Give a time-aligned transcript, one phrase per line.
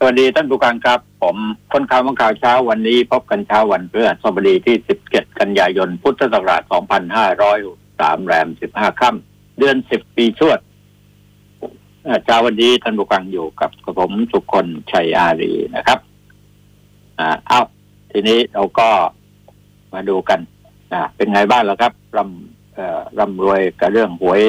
[0.00, 1.36] สวัสดีท่านผู้การครับ ผม
[1.72, 4.76] คนข่าวมังข่าวเช้าวันนี้ พบกันเช้าวันพฤหัสบดีที่
[5.08, 6.62] 17 กันยายน พุทธศักราช
[7.44, 10.58] 2503แรม 15 ค่ำเดือน 10 ปีชวด
[12.24, 15.98] เช้าวันนี้ท่านผู้การอยู่กับผมสุคนชัยอารีนะครับ
[17.18, 17.60] อ่าเอา
[18.12, 18.88] ทีนี้เราก็
[19.92, 20.40] มาดูกัน
[20.92, 24.42] อ่าเป็นไงบ้างแล้วครับร่ำเอ่อร่ำรวยกับเรื่องหวย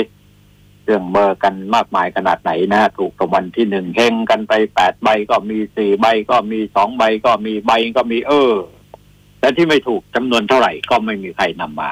[0.89, 8.53] เรื่องเบอร์กันมากมายขนาดไหนนะถูกรางวัลที่หนึ่งเฮงกันไปแปดใบก็มีสี่ใบก็มีสองใบก็มีใบก็มีเออ
[9.39, 11.91] และที่ไม่ถูกจำนวนเท่าไหร่ก็ไม่มีใครนำมา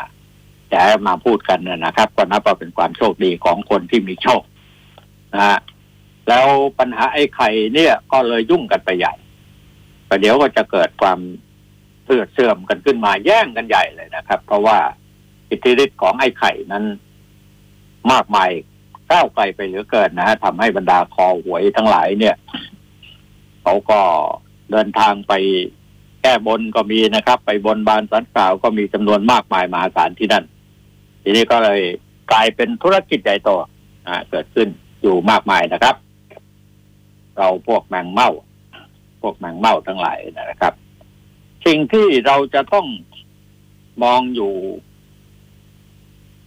[0.69, 4.41] แต่มาพูดกันนะนะครับ ก็นับว่าเป็นความโชคดีของคนที่มีโชค
[5.33, 5.59] นะฮะ
[6.27, 6.47] แล้ว
[6.79, 9.13] ปัญหาไอ้ไข่เนี่ยก็เลยยุ่งกันไปใหญ่
[10.09, 11.19] ประเดี๋ยวก็จะเกิดความ
[12.05, 14.77] เสื่อเสื่อมกันขึ้นมาแย่งกันใหญ่เลยนะครับ เพราะว่า
[15.49, 16.83] อิทธิฤทธิ์ของไอ้ไข่นั้น
[18.11, 18.49] มากมาย
[19.11, 22.35] ก้าวไกลไปเหลือเกินนะฮะทำให้บรรดาคอหวยทั้งหลายเนี่ย
[23.63, 23.99] เขาก็
[24.71, 25.33] เดินทางไป
[26.21, 30.45] แก้บนก็มีนะครับ ไปบนบานสันกล่าวก็มีจำนวนมากมายมหาศาลที่นั่น
[31.23, 31.81] ทีนี้ก็เลย
[32.31, 33.50] กลายเป็นธุรกิจใหญ่โต
[34.30, 34.67] เกิดขึ้น
[35.02, 35.95] อยู่มากมายนะครับ
[37.38, 38.30] เราพวกแมงเม่า
[39.22, 40.73] พวกแมงเม่าทั้งหลายนะครับ
[41.66, 42.88] สิ่งที่เราจะต้อง
[44.03, 44.53] มองอยู่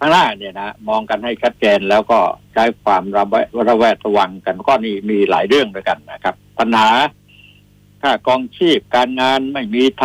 [0.00, 2.20] ข้างหน้าเนี่ยนะมองกันให้ชัดเจนแล้วก็
[2.52, 6.90] ใช้ความระแวดระแวดระวังกันก็นี่มีหลายเรื่องด้วยกันนะครับ ปัญหา
[8.02, 10.04] ค่ากองชีพการงานไม่มีท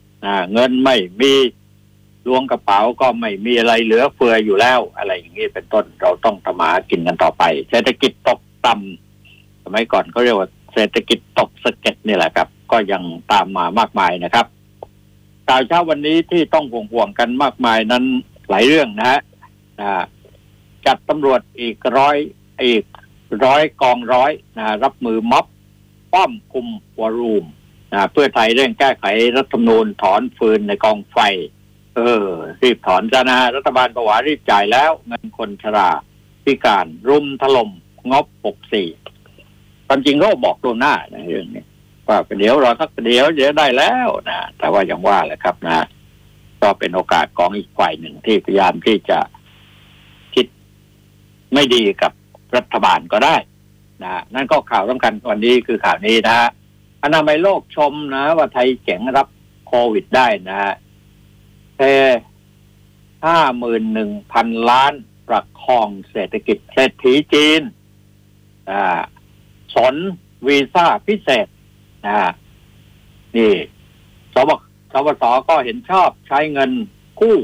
[0.00, 1.32] ำเงินไม่มี
[2.26, 13.02] ลวงกระเป๋าก็ไม่มีอะไรเหลือเฟืออยู่แล้ว อะไรอย่างนี้เป็นต้นเราต้องทำมาหากินกันต่อไป เศรษฐกิจตกต่ำสมัยก่อนเขาเรียกว่าเศรษฐกิจตกสะเก็ดนี่แหละครับ ก็ยัง
[13.32, 14.46] ตามมามากมายนะครับ
[15.48, 18.04] ข่าวเช้าวันนี้ที่ต้องห่วงห่วงๆกันมากมายนั้น
[18.50, 19.20] หลายเรื่องนะฮะ
[19.80, 20.04] นะ
[20.86, 22.16] จัดตำรวจอีกร้อย
[22.64, 22.84] อีก
[23.44, 25.46] ร้อยกองร้อยนะรับมือม็อบ
[26.12, 26.66] ป้อมคุม
[27.00, 27.44] วอรูม
[27.92, 29.04] นะเพื่อไทยเร่งแก้ไข
[29.36, 31.18] รัฐธรรมนูญถอนฟืนในกองไฟ
[31.96, 32.26] เออ
[32.62, 35.90] รีบถอนซะนะรัฐบาลประวารีบจ่ายแล้ว เงินคนชรา
[36.44, 37.70] พิการรุมถล่ม
[38.10, 38.88] งบหกสี่
[39.86, 41.64] ความจริงเขาบอกตัวหน้านะเรื่องนี้
[42.08, 45.86] ว่าเดี๋ยวรอสักเดี๋ยวเดี๋ยวได้แล้วนะแต่ว่าอย่างว่าแหละครับนะ
[46.62, 49.18] ก็เป็นโอกาสของอีกฝ่ายหนึ่งที่พยายามที่จะ
[51.54, 52.12] ไม่ดีกับ
[52.56, 53.36] รัฐบาลก็ได้
[54.02, 56.48] นะนั่นก็ข่าวสำคัญวันนี้คือข่าวนี้นะฮะ
[57.02, 59.28] อนามัยโลกชมนะ ว่าไทยเจ๋งรับ
[59.66, 60.74] โควิดได้นะฮะ
[61.78, 61.92] แต่
[63.26, 64.92] ห้าหมื่นหนึ่งพันล้าน
[65.28, 67.60] ประคองเศรษฐกิจเศรษฐีจีน
[68.70, 69.00] อ่า
[69.74, 69.94] สน
[70.46, 71.46] วีซ่าพิเศษ
[72.06, 72.16] นะ
[73.36, 73.54] นี่
[74.34, 74.50] สบ
[74.92, 76.70] สบสก็เห็นชอบใช้เงิน
[77.20, 77.38] กู้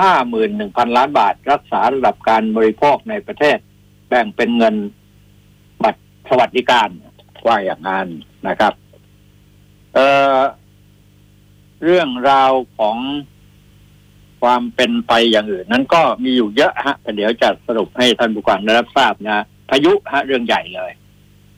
[0.00, 3.58] ห้าหมื่นหนึ่งพันล้านบาท รักษาระดับการบริโภคในประเทศ
[4.08, 4.74] แบ่งเป็นเงิน
[5.82, 6.88] บัตรสวัสดิการ
[7.46, 8.06] ว่าอย่างนั้น
[8.48, 8.72] นะครับ
[9.94, 9.98] เอ
[10.36, 10.38] อ
[11.84, 12.96] เรื่องราวของ
[14.42, 20.92] ความเป็นไปอย่างอื่น นั้นก็มีอยู่เยอะฮะแต่เดี๋ยวจะสรุปให้ท่านผู้ฟังได้รับทราบนะพายุฮะเรื่องใหญ่เลย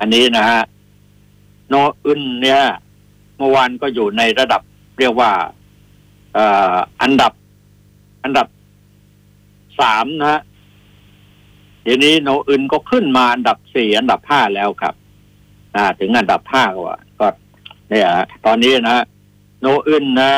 [0.01, 0.63] อันนี้นะฮะ
[1.69, 1.75] โน
[2.05, 2.63] อึนเนี่ย
[3.39, 4.63] เมื่อวานก็อยู่ในระดับ
[4.99, 5.31] เรียกว่า
[6.37, 6.39] อ
[6.75, 7.33] ออันดับ
[8.25, 8.47] อันดับ
[9.81, 10.41] สามนะฮะ
[11.83, 14.95] เดี๋ยวนี้โนอึนก็ขึ้นมาอันดับสี่อันดับห้าแล้วครับ
[15.77, 17.27] อ่า ถึงอันดับห้าก็ว่าก็
[17.89, 19.05] เนี่ยฮะตอนนี้นะ
[19.61, 20.33] โนอึนนะ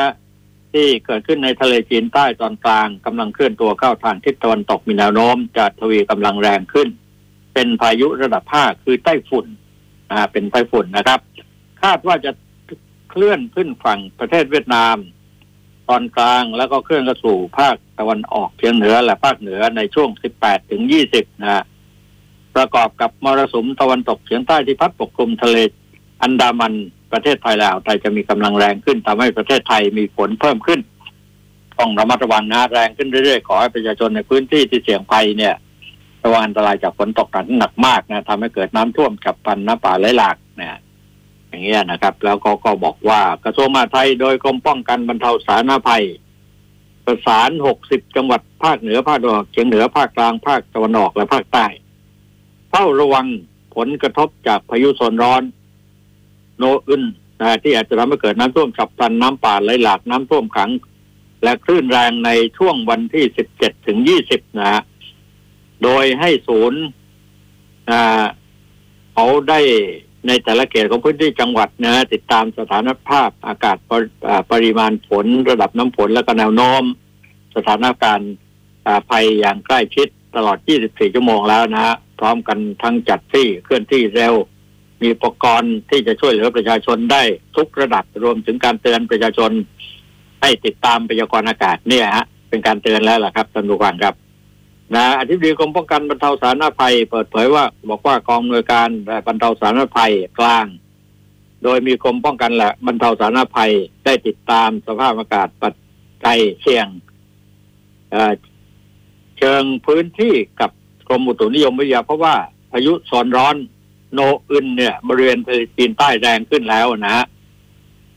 [0.73, 6.87] ที่เกิดขึ้นในทะเลจีนใต้ตอนกลางกำลังเคลื่อนตัวเข้าทางทิศตะวันตกมีแนวโน้มจะทวีกำลังแรงขึ้น
[7.53, 9.45] เป็นพายุระดับห้าคือไต้ฝุ่น
[10.11, 11.19] อ่า เป็นไต้ฝุ่นนะครับ
[11.83, 12.31] คาดว่าจะ
[13.09, 14.95] เคลื่อนขึ้นฝั่งประเทศเวียดนาม
[15.89, 20.09] ตอนกลางแล้วก็เคลื่อนเข้าสู่ภาคตะวันออกเฉียงเหนือและภาคเหนือในช่วง
[20.39, 20.81] 18 ถึง
[21.13, 21.63] 20 นะ
[22.55, 25.57] ประกอบกับมรสุมตะวันตกเฉียงใต้ที่พัดปกคลุมทะเล
[26.21, 26.73] อันดามัน
[27.11, 30.79] ประเทศไทยและอ่าวไทยจะมีกำลังแรงขึ้นทำให้ประเทศไทยมีฝนเพิ่มขึ้น
[31.79, 35.55] ต้องระมัดระวังนะแรงขึ้นเรื่อยๆ ขอให้ประชาชนในพื้นที่ที่เสี่ยงภัยเนี่ย
[36.25, 37.27] ระวังอันตรายจากฝนตก
[37.57, 40.79] หนักมากนะทำให้เกิดน้ำท่วมฉับพลันน้ำป่าไหลหลากนะ
[41.49, 46.05] อย่างเงี้ยนะครับ แล้วก็ก็บอกว่ากระทรวงมหาดไทยโดยกรมป้องกันบรรเทาสาธารณภัย
[47.05, 47.49] ประสาน
[47.83, 51.65] 60 จังหวัดภาคเหนือภาคตะวันออกเฉียงเหนือภาคกลางภาคตะวันออกและภาคใต้
[52.69, 53.27] เฝ้าระวัง
[53.75, 55.43] ผลกระทบจากพายุโซนร้อน
[56.57, 57.03] โนอึน
[57.41, 60.71] นะที่อาจจะทำให้เกิดน้ำท่วมฉับพลันน้ำป่าไหลหลากน้ำท่วมขัง
[61.43, 63.25] และคลื่นแรงในช่วงวันที่
[63.55, 63.99] 17 ถึง
[64.29, 64.81] 20 นะฮะ
[65.83, 66.81] โดยให้ศูนย์
[69.13, 69.59] เขาได้
[70.27, 76.83] ในแต่ละเขตของพื้นที่จังหวัดนะ ติดตามสถานภาพอากาศปริอ่าปริมาณฝนระดับน้ำฝนและก็แนวโน้ม
[77.55, 78.31] สถานการณ์
[79.09, 84.33] ภัยอย่างใกล้ชิดตลอด 24 ชั่วโมงแล้วนะฮะพร้อมกันทั้งจัดที่เคลื่อนที่เร็ว
[85.01, 87.23] มีอุปกรณ์ที่จะช่วยเหลือประชาชนได้
[87.55, 89.51] ทุกระดับรวมถึงการเตือนประชาชน
[90.41, 94.15] ให้ติดตามพยากรณ์อากาศเนี่ยฮะเป็นการเตือนแล้วล่ะครับท่านผู้ฟังครับ
[94.95, 100.65] นะอธิบดีกรมป้องกันบรรเทาสาธารณภัย เปิดเผยว่า บอกว่ากองอำนวยการและบรรเทาสาธารณภัยกลาง
[101.63, 103.71] โดยมีกรมป้องกันและบรรเทาสาธารณภัย
[104.05, 105.73] ได้ติดตามสภาพอากาศปัจ
[106.25, 106.87] จัยเสี่ยง
[109.37, 110.71] เชิงพื้นที่กับ
[111.07, 112.35] กรมอุตุนิยมวิทยาเพราะว่า
[112.71, 113.55] พายุโซนร้อน
[114.13, 114.19] โน
[114.49, 117.25] อึนเนี่ย บริเวณทะเลจีนใต้แรงขึ้นแล้วนะฮะ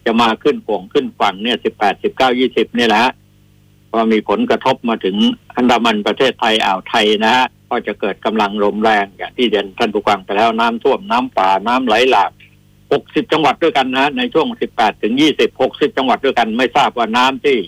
[0.05, 3.03] จะมาขึ้นฝ่งขึ้นฝั่งเนี่ยสิบแปดสิบเก้ายี่สิบนี่แหละ
[3.91, 5.17] พอมีผลกระทบมาถึง
[5.57, 12.31] อันดามันประเทศไทยอ่าวไทยนะฮะก็จะเกิดกำลังลมแรงอย่างที่เด่นท่านผู้ฟังไปแล้วน้ำท่วมน้ำป่าน้ำไหลหลาก
[12.93, 17.59] หกสิบจังหวัดด้วยกันนะในช่วงสิบแปดถึงยี่สิบหกสิบจังหวัดด้วยกันไม่ทราบว่าน้ำที่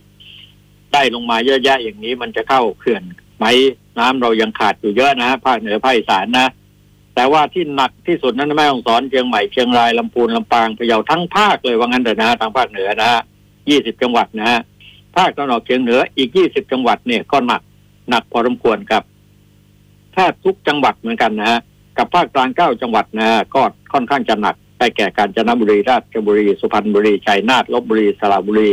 [0.92, 3.02] ได้ลงมาเยอะแยะอย่างนี้มันจะเข้าเขื่อน
[3.38, 3.44] ไหม
[3.98, 6.48] น้ำเรายังขาดอยู่เยอะนะภาคเหนือภาคอีสานนะ
[7.14, 13.22] แต่ว่าที่หนักที่สุดนั้นแม่ฮ่องสอนเชียงใหม่เชียงรายลำพูนลำปางพะเยาทั้งภาคเลยว่างั้นเถอะนะทางภาคเหนือนะฮะ
[13.69, 14.60] ยี่สิบจังหวัดนะฮะ
[15.16, 17.62] ภาคตะวันออกเฉียงเหนืออีกยี่สิบจังหวัดเนี่ยก็หนัก
[18.10, 19.02] หนักพอสมควรครับ
[20.12, 21.60] แทบทุกจังหวัดเหมือนกันนะฮะ
[21.98, 23.62] กับภาคกลางเก้าจังหวัดนะฮะก็
[23.92, 28.70] ค่อนข้างจะหนักได้แก่กาญจนบุรีราชบุรี สุพรรณบุรีชัยนาทลบบุรีสระบุรี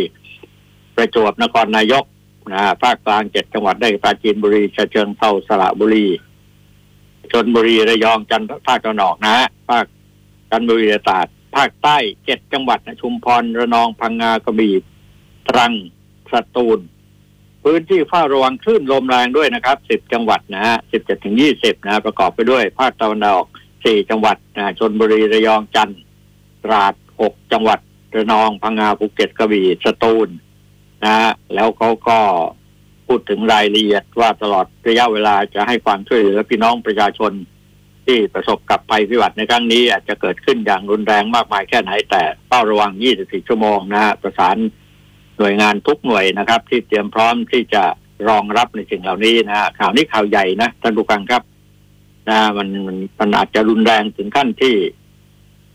[0.96, 2.04] ประจวบนครนายก
[2.52, 6.06] นะภาคกลางเจ็ดจังหวัดได้ปราจีนบุรีฉะเชิงเทราสระบุรี
[7.32, 9.86] ชนบุรีระยองจันทภาคตะวันออกนะฮะภาค
[10.52, 14.76] จันทบุรีตราดภาคใต้เจ็ดจังหวัดนะชุมพรระนองพังงากระบี่
[15.50, 15.74] ตรัง
[16.34, 16.80] สตูล
[17.64, 23.46] พื้นที่เฝ้าระวังคลื่นลมแรงด้วยนะครับสิบจังหวัดนะฮะสิบเจ็ดถึงยี่สิบนะประกอบไปด้วย ภาคตะวันออก
[23.86, 26.02] สี่จังหวัดนะชนบุรีระยองจันทร์
[26.64, 27.80] ตราดหกจังหวัด
[28.16, 30.30] ระนองพังงาภูเก็ตกระบี่สตูล
[31.04, 32.20] นะฮะแล้วเขาก็
[33.08, 37.32] พูดถึงรายละเอียดว่าตลอดระยะเวลาจะให้ความช่วยเหลือพี่น้องประชาชน
[38.06, 42.92] ที่ประสบกับภัยพิบัติในครั้งนี้อาจจะเกิดขึ้นอย่างรุนแรงมากมายแค่ไหนแต่เฝ้าระวัง
[43.22, 44.58] 24 ชั่วโมงนะฮะประสาน
[45.40, 47.84] หน่วยงานทุกหน่วยนะครับ ที่เตรียมพร้อมที่จะ
[48.30, 51.44] รองรับในสิ่งเหล่านี้นะ ข่าวนี้ข่าวใหญ่นะท่านผู้ฟังครับ
[52.30, 54.74] นะมันมันมันอาจจะรุนแรงถึงขั้นที่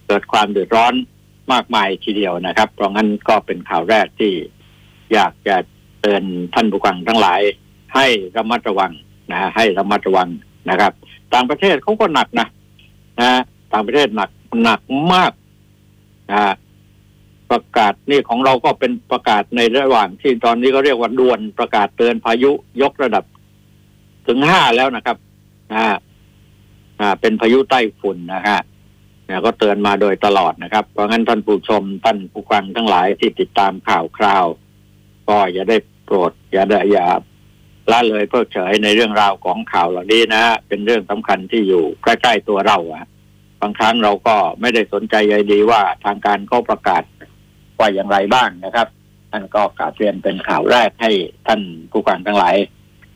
[0.07, 0.95] เกิดความเดือดร้อน
[1.53, 4.33] มากมายทีเดียวนะครับ เพราะงั้นก็เป็นข่าวแรกที่
[5.13, 5.57] อยากจะ
[6.01, 6.23] เตือน
[6.55, 7.41] ท่านผู้ฟังทั้งหลาย
[7.95, 8.07] ให้
[8.37, 8.93] ระมัดระวัง
[9.31, 10.29] นะ ให้ระมัดระวัง
[10.71, 10.93] นะครับ
[11.35, 12.47] ต่างประเทศเขาก็หนักนะ
[13.21, 13.41] นะ
[13.73, 14.31] ต่างประเทศหนัก
[14.63, 14.81] หนัก
[15.13, 15.33] มาก
[16.33, 16.53] นะ
[17.51, 22.51] ประกาศนี่ของเราก็เป็นประกาศในระหว่างที่ตอนนี้ก็เรียกว่าด่วนประกาศเตือนพายุ
[22.83, 23.25] ยกระดับ
[24.27, 25.17] ถึงห้าแล้วนะครับ
[25.73, 25.99] นะ
[27.01, 28.61] อ่า เป็นพายุใต้ฝุ่นนะฮะ
[29.27, 34.47] เนี่ยก็เตือนมาโดยตลอดนะครับ เพราะงั้นท่านผู้ชมท่านผู้ฟังทั้งหลายที่ติดตามข่าวคราว
[35.29, 37.07] ก็อย่าได้โปรด อย่าได้อย่า
[37.91, 43.07] ละเลยเพิกเฉยในเรื่องราวของข่าวเหล่านี้นะฮะเป็นเรื่องสำคัญที่อยู่ใกล้ๆตัวเราอะ
[43.61, 47.03] บางครั้งเราก็ไม่ได้สนใจใยดีว่าทางการเขาประกาศ
[47.79, 48.89] ว่าอย่างไรบ้างนะครับ
[49.31, 51.11] ท่านก็กลาวเตือนเป็นข่าวแรกให้
[51.47, 51.61] ท่าน
[51.91, 52.57] ผู้ฟังทั้งหลาย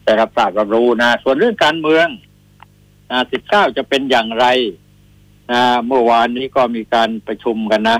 [0.04, 2.06] ได้รับทราบรับรู้นะ ส่วนเรื่องการเมือง
[3.10, 4.46] นะ19 จะเป็นอย่างไร
[5.52, 7.98] นะเมื่อวานนี้ก็มีการประชุมกันนะ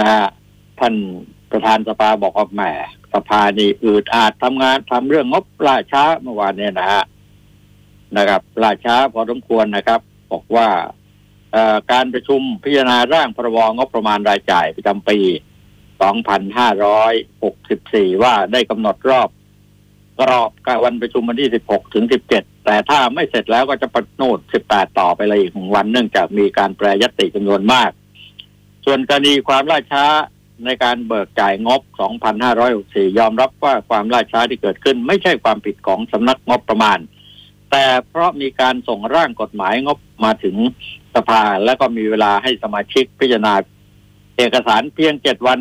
[0.00, 0.08] นะ
[0.80, 0.94] ท่าน
[1.50, 2.62] ประธานสภาบอกว่าแหม
[3.14, 7.04] สภานี่อืดอาดทำงานทำเรื่องงบล่าช้าเมื่อวานเนี่ยนะฮะ
[8.16, 10.00] นะครับล่าช้าพอสมควรนะครับ
[10.32, 10.68] บอกว่า
[11.92, 15.18] การประชุมพิจารณาร่างพรบงบประมาณรายจ่ายประจำปี
[16.86, 19.28] 2564 ว่าได้กำหนดรอบ
[20.20, 27.90] กรอบการวันประชุมวันที่ 16 ถึง 17 แต่ถ้าไม่เสร็จแล้วก็จะประโนด18 ต่อไปเลยอีกวันเนื่องจากมีการแปรยติจำนวนมาก
[28.84, 30.04] ส่วนกรณีความล่าช้า
[30.64, 31.80] ในการเบิกจ่ายงบ
[32.50, 36.98] 2,564 ยอมรับว่าความล่าช้าที่เกิดขึ้น ไม่ใช่ความผิดของสำนักงบประมาณ
[37.70, 40.56] แต่เพราะมีการส่งร่างกฎหมายงบมาถึง
[41.14, 43.54] สภาและก็มีเวลาให้สมาชิกพิจารณา
[44.36, 45.60] เอกสารเพียงเจ็ดวัน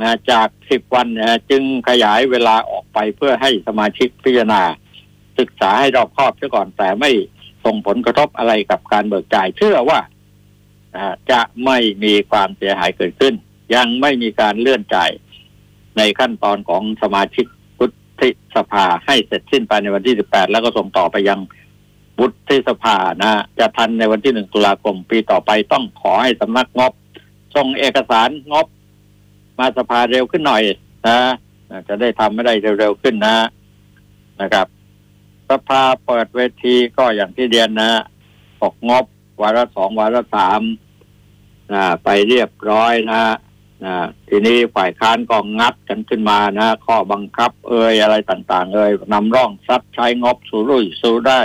[0.02, 4.62] ะจากสิบวันนะจึงขยายเวลาออกไปเพื่อให้สมาชิกพิจารณา
[5.38, 7.10] ศึกษาให้รอบคอบซะก่อนแต่ไม่
[7.64, 10.00] ส่งผลกระทบอะไรกับการเบิกจ่ายเชื่อว่า
[11.30, 13.34] จะไม่มีความเสียหายเกิดขึ้น
[13.74, 15.10] ยังไม่มีการเลื่อนจ่าย
[15.96, 17.46] ในขั้นตอนของสมาชิก
[18.20, 21.40] ธิสภาให้เสร็จสิ้นภายในวันที่สิบแปดแล้วก็ส่งต่อไปยัง
[22.18, 26.92] วุฒิสภานะจะทันในวันที่หนึ่งตุลาคมปีต่อไปต้องขอให้สำนักงบ
[27.56, 28.66] ส่งเอกสารงบ
[29.58, 30.62] มาสภาเร็วขึ้นหน่อย
[31.06, 31.18] นะ
[31.88, 33.36] จะได้ทำไม่ได้เร็วๆขึ้นนะ
[34.40, 34.66] นะครับ
[35.50, 37.90] สภาเปิดเวทีก็อย่างที่เรียนนะ
[38.60, 39.04] ออกงบ
[39.42, 40.60] วาระสองวาระสาม
[41.74, 43.20] นะไปเรียบร้อยนะ
[43.84, 43.94] นะ
[44.28, 51.42] ทีนี้ฝ่ายค้านก็งัดกันขึ้นมานะ ข้อบังคับ เอ่ยอะไรต่าง ๆ เอ่ยนำร่องซัดใช้งบสูรุ่ยสูได้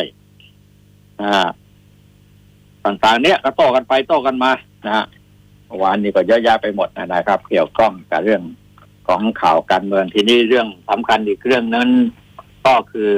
[2.85, 4.51] ต่างๆ เนี้ยก็โต้กันไปโต้กันมา
[4.85, 5.05] นะฮะ
[5.81, 8.41] วานนี้ก็เยอะแยะไปหมดนะครับ เกี่ยวข้องกับเรื่อง
[9.07, 11.89] ของข่าวการเมืองทีนี้เรื่องสำคัญอีกเรื่องนั้น
[12.65, 13.11] ก็คือ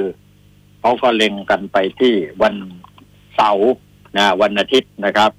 [0.80, 2.56] เขาก็เล็งกันไปที่วัน
[3.36, 3.72] เสาร์
[4.18, 5.32] นะวันอาทิตย์นะครับ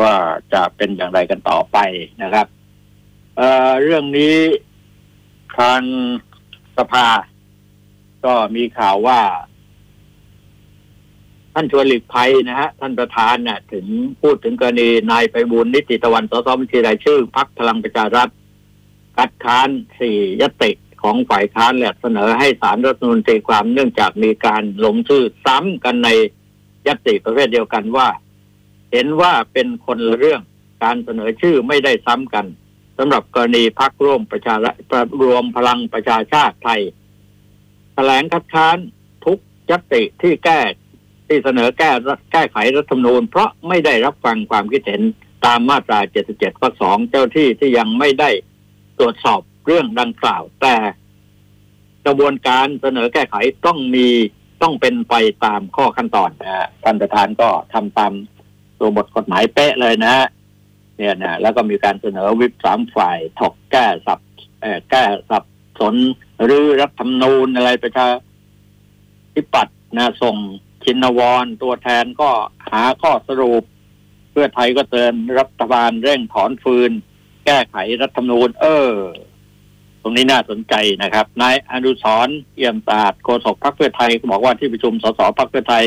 [0.00, 0.14] ว่า
[0.52, 1.78] จะเป็นอย่างไรกันต่อไป
[2.22, 2.46] นะครับ
[3.36, 4.36] เเรื่องนี้
[5.58, 5.82] ทาง
[6.76, 7.06] สภา
[8.24, 9.20] ก็มีข่าวว่า
[11.54, 13.86] ท่านชวนหลีกภัยนะฮะ ท่านประธานน่ะ ถึง
[14.20, 18.28] พูดถึงกรณีนายไปบุญนิติตะวันสสบัญชีรายชื่อพักพลังประชารัฐ
[19.16, 19.68] คัดค้าน
[20.00, 20.70] สี่ยติ
[21.02, 26.08] ของฝ่ายค้านและเสนอให้สารรัฐมนตรีความเนื่องจากมีการลงชื่อซ้ำกันใน
[26.86, 28.08] ยติประเภทเดียวกันว่า
[28.92, 30.42] เห็นว่าเป็นคนละเรื่อง
[30.82, 32.46] การเสนอชื่อไม่ได้ซ้ำกัน
[32.98, 34.74] สำหรับกรณีพักร่วมประชารัฐ
[35.22, 36.80] รวมพลังประชาชาติไทย
[37.94, 38.76] แถลงคัดค้าน
[39.24, 39.38] ทุก
[39.70, 40.60] ยติที่แก้
[41.26, 41.90] ที่เสนอแก้
[42.32, 45.02] แก้ไขรัฐธรรมนูญ เพราะไม่ได้รับฟังความคิดเห็น
[45.46, 45.98] ตามมาตรา
[46.30, 48.30] 77ข้อ2เจ้าที่ที่ยังไม่ได้
[48.98, 50.76] ตรวจสอบเรื่องดังกล่าว แต่
[52.06, 54.08] กระบวนการเสนอแก้ไขต้องมี
[54.62, 58.12] ต้องเป็นไปตามข้อขั้นตอนนะท่านประธานก็ทำตาม
[58.80, 60.26] ตัวบทกฎหมายเป๊ะเลยนะฮะ
[60.96, 64.20] เนี่ยนะแล้วก็มีการเสนอวิปสามฝ่ายถกแก้สับ
[64.90, 65.44] แก้สับ
[65.80, 65.94] สน
[66.44, 68.08] หรือรัฐธรรมนูญอะไรประชา
[69.34, 70.36] ธิปัตย์นะส่ง
[70.84, 72.30] ชินวรตัวแทนก็
[72.70, 73.62] หาข้อสรุป
[74.30, 76.90] เพื่อไทยก็เตือนรัฐบาลเร่งถอนฟืน
[77.46, 78.90] แก้ไขรัฐธรรมนูญ เออ
[80.02, 85.84] ตรงนี้น่าสนใจนะครับนายอนุสรเอี่ยมตาดโฆษกพรรคเพื่อไทยบอกว่าที่ประชุมสสพรรคเพื่อไทย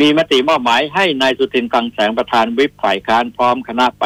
[0.00, 4.04] มีมติมอบหมายให้นายสุทินคังแสงประธานวิปฝ่ายค้านพร้อมคณะไป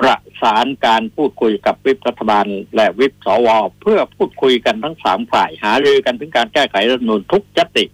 [0.00, 3.48] ประสานการพูดคุยกับวิปรัฐบาล และวิปสว
[3.82, 7.84] เพื่อพูดคุยกันทั้งสามฝ่ายหารือกันถึงการแก้ไขรัฐมนูลทุกจติ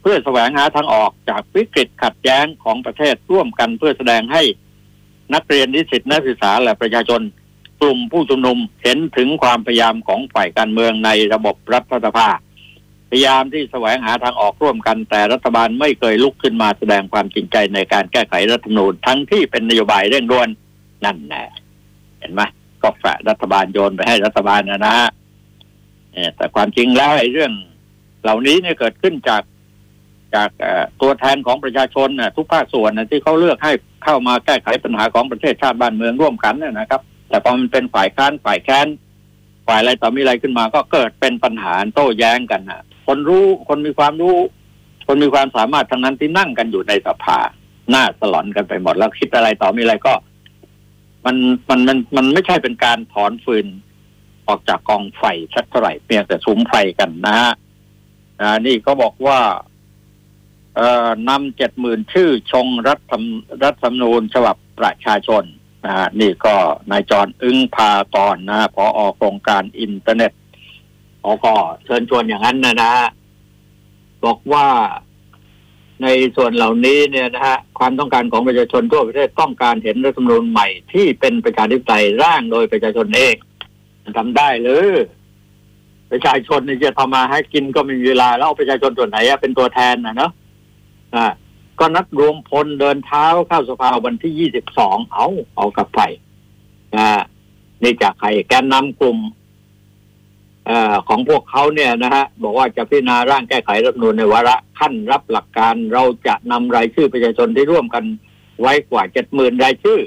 [0.00, 4.42] เพื่อแสวงหาทางออกจากวิกฤตขัดแย้งของประเทศร่วมกันเพื่อแสดงให้
[5.34, 7.20] นักเรียนนิสิตนักศึกษาและประชาชน
[7.80, 12.28] กลุ่มผู้ชุมนุมเห็นถึงความพยายามของฝ่ายการเมืองในระบบรัฐสภา
[13.10, 20.48] พยายามที่แสวงหาทางออกร่วมกัน แต่รัฐบาลไม่เคยลุกขึ้นมาแสดงความจริงใจในการแก้ไขรัฐธรรมนูญทั้งที่เป็นนโยบายเร่งด่วน
[21.04, 21.42] นั่นแน่
[22.18, 22.42] เห็นไหม
[22.82, 25.10] ก็ฝะรัฐบาลโยนไปให้รัฐบาลนะนะฮะ
[26.36, 27.52] แต่ความจริงแล้วไอ้เรื่อง
[28.22, 29.42] เหล่านี้เนี่ยเกิดขึ้นจาก
[30.34, 30.50] จาก
[31.00, 33.72] ตัวแทนของประชาชนทุกภาคส่วนที่เขาเลือกให้
[34.04, 38.86] เข้ามาแก้ไขปัญหาของประเทศชาติบ้านเมืองร่วมกันนะครับ แต่พอมันเป็นฝ่ายค้านฝ่ายแค้น
[39.68, 44.36] ฝ่ายอะไรต่อมีอะไรขึ้นมา ก็เกิดเป็นปัญหาโต้แย้งกันนะ คนรู้คนมีความรู้
[45.06, 47.38] คนมีความสามารถทั้งนั้นที่นั่งกันอยู่ในสภา
[47.90, 50.14] หน้าสลอนกันไปหมดแล้วคิดอะไรต่อมีอะไรก็
[51.24, 51.36] มัน
[51.68, 53.66] มันมันมันไม่ใช่เป็นการถอนฟืน
[54.48, 55.22] ออกจากกองไฟ
[55.54, 57.52] สักเท่าไหร่เพียงแต่สุมไฟกันนะฮะ
[58.66, 59.40] นี่เขาบอกว่า
[60.76, 63.24] เอ่อนำเจ็ดหมื่นชื่อชงรัฐธรรม
[63.62, 65.44] รัฐธรรมนูญฉบับประชาชน
[65.86, 66.54] นะฮะนี่ก็
[66.90, 70.32] นายจรอึ้งพากรนะพออโครงการอินเทอร์เน็ต
[71.24, 71.52] อก็
[71.84, 73.08] เชิญชวนอย่างนั้นนะนะฮะ
[74.24, 74.66] บอกว่า
[76.02, 83.34] ในส่วนเหล่านี้เนี่ยนะฮะความต้องการของประชาชนทั่วประเทศต้องการเห็นรัฐธรรมนูญใหม่ที่เป็นประชาธิปไตยร่างโดยประชาชนเอง
[84.18, 84.84] ทำได้หรือ
[86.10, 90.32] ประชาชนนี่จะทำมาให้กินก็มีเวลา แล้วประชาชนส่วนไหนเป็นตัวแทนนะเนาะ
[91.14, 91.26] อ่า
[91.78, 95.98] ก็นัดรวมพลเดินเท้าเข้าสภาวันที่ยี่สิบสองเอาเอากับไฟ
[96.96, 97.08] อ่า
[97.82, 99.18] นี่จากใครแกนนำกลุ่ม
[100.70, 100.72] อ
[101.08, 108.04] ของพวกเขาเนี่ยนะฮะบอกว่าจะพิจารณาร่างแก้ไขรัฐมนูลในวาระขั้นรับหลักการเราจะนำรายชื่อประชาชนที่ร่วมกัน
[108.60, 110.00] ไว้กว่าเจ็ดหมื่นรายชื่อ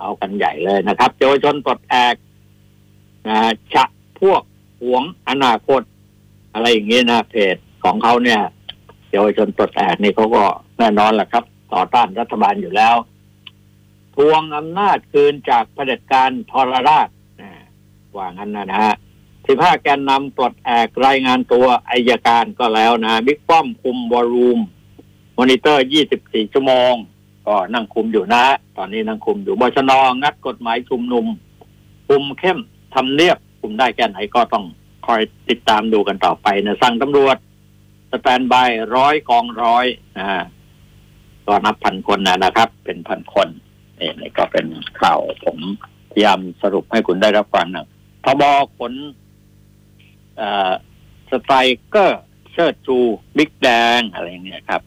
[0.00, 2.14] เอากันใหญ่เลยนะครับเยาวชนปลดแอก
[3.28, 3.38] นะ
[3.72, 3.84] ชะ
[4.20, 4.42] พวก
[4.82, 5.82] หวงอนาคต
[6.52, 8.40] อะไรอย่างเงี้ยนะเพจของเขาเนี่ย
[9.12, 10.42] เยาวชนปลดแอกนี่เขาก็
[10.78, 12.94] แน่นอนแหละครับ ต่อต้านรัฐบาลอยู่แล้ว
[14.16, 17.08] ทวงอำนาจคืนจากเผด็จการทรราช
[18.16, 18.94] ว่างั้นนะฮะ
[19.48, 24.58] สิบห้าแกนนำปลดแอกรายงานตัวอายการก็แล้วนะบิ๊กป้อมคุมวอรูม
[25.38, 26.92] มอนิเตอร์ยี่สิบสี่ชั่วโมง
[27.46, 28.44] ก็นั่งคุมอยู่นะ
[28.76, 29.92] ตอนนี้นั่งคุมอยู่บชน
[30.22, 31.26] งัดกฎหมายชุมนุม
[32.08, 32.58] คุมเข้ม
[32.94, 34.64] ทำเนียบคุมได้แค่ไหนก็ต้อง
[35.06, 37.36] คอยติดตามดูกันต่อไปนะสั่งตำรวจ
[38.12, 39.86] standby ร้อยกองร้อย
[40.18, 40.26] นะ
[41.46, 43.48] ก็นับพันคนนะนะครับ เป็นพันคน
[44.20, 44.66] นี่ก็เป็น
[45.00, 45.58] ข่าวผม
[46.10, 47.86] พยายามสรุปให้คุณได้รับฟังนะ
[48.24, 48.42] ทบ
[48.78, 48.92] ขน
[51.30, 52.98] Stryker เชิดชู
[53.36, 53.68] บิ๊กแด
[53.98, 54.82] งอะไรเงี้ยครับ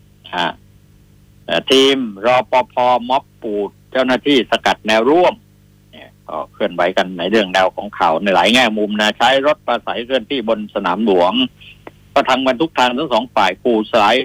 [1.71, 2.75] ทีมรอปภ
[3.09, 5.33] ม็อบปูด เจ้าหน้าที่สกัดแนวร่วม
[5.91, 11.33] เนี่ยก็เคลื่อนไหวกันในเรื่องแนวของข่าวในหลายแง่มุมนะ ใช้รถประสัยเคลื่อนที่บนสนามหลวง
[12.13, 14.15] ก็ทางบรรทุกทางทั้งสองฝ่ายปูสาย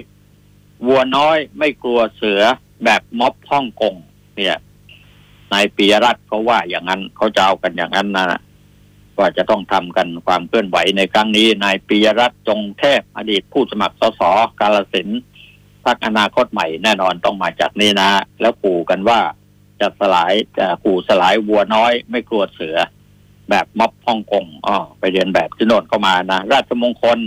[0.85, 2.41] วัวน้อยไม่กลัวเสือ
[2.83, 3.95] แบบม็อบฮ่องกง
[4.35, 4.57] เนี่ย
[5.53, 8.41] นายปียรัตน์เขาว่าอย่างนั้นเขาจะเอากันอย่างนั้นนะ
[9.19, 14.21] ว่าจะต้องทำกันความเคลื่อนไหวในครั้งนี้นายปียรัตน์จงเทพอดีตผู้สมัครสส
[14.59, 15.09] กาลสิน
[15.85, 18.09] พรรคอนาคตใหม่แน่นอนต้องมาจากนี้นะ
[18.41, 19.19] แล้วขู่กันว่า
[19.79, 22.77] จะสลายจะขู่สลายวัวน้อยไม่กลัวเสือ
[23.49, 27.19] แบบม็อบฮ่องกงอ๋อไปเรียนแบบที่โน่นเข้ามานะราชมงคล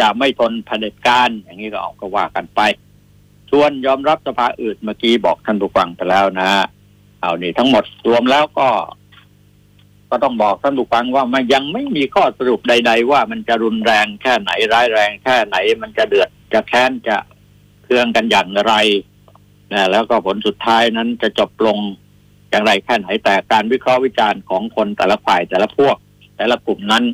[0.00, 2.60] จะไม่ทนเผด็จการ อย่างนี้ก็ออกก็ว่ากันไป
[3.50, 6.50] ชวนยอมรับสภาอื่นเมื่อกี้บอกท่านผู้ฟังไปแล้วนะ
[7.20, 8.68] เอานี่ทั้งหมดรวมแล้วก็
[10.10, 17.16] ก็ต้องบอกท่านผู้ฟังว่ามันยังไม่มีข้อสรุปใด ๆ ว่ามันจะรุนแรงแค่ไหนร้ายแรงแค่ไหน มันจะเดือดจะแค้นจะ
[17.84, 18.74] เครื่องกันอย่างไร
[19.72, 21.78] นะแล้วก็ผลสุดท้ายนั้นจะจบลง
[22.50, 25.96] อย่างไรแค่ไหนแต่การวิเคราะห์วิจารณ์ของคนแต่ละฝ่ายแต่ละพวก
[26.36, 27.04] แต่ละกลุ่มนั้น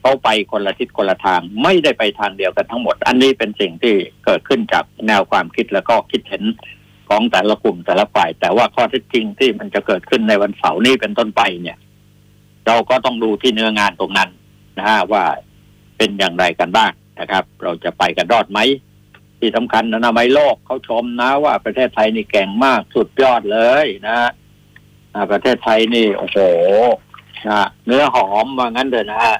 [0.00, 6.44] เขาไปคนละทิศคนละทางไม่ได้ไปทางเดียวกันทั้งหมด อันนี้เป็นสิ่งที่เกิดขึ้นจากแนวความคิดแล้วก็คิดเห็น
[7.08, 11.76] ของแต่ละกลุ่มแต่ละฝ่าย แต่ว่าข้อเท็จจริงที่มันจะเกิดขึ้นในวันเสาร์นี้เป็นต้นไปเนี่ย
[12.66, 14.30] เราก็ต้องดูที่เนื้องานตรงนั้น
[14.78, 15.24] นะฮะว่า
[15.96, 18.58] เป็นอย่างไรกันบ้างนะครับ เราจะไปกันรอดไหม
[19.38, 24.16] ที่สำคัญนะนามัยโลกเขาชมนะว่าประเทศไทยนี่เก่งมากสุดยอดเลยนะ
[25.30, 26.38] ประเทศไทยนี่โอ้โห
[27.48, 29.36] นะเนื้อหอมว่างั้นเลยนะฮะ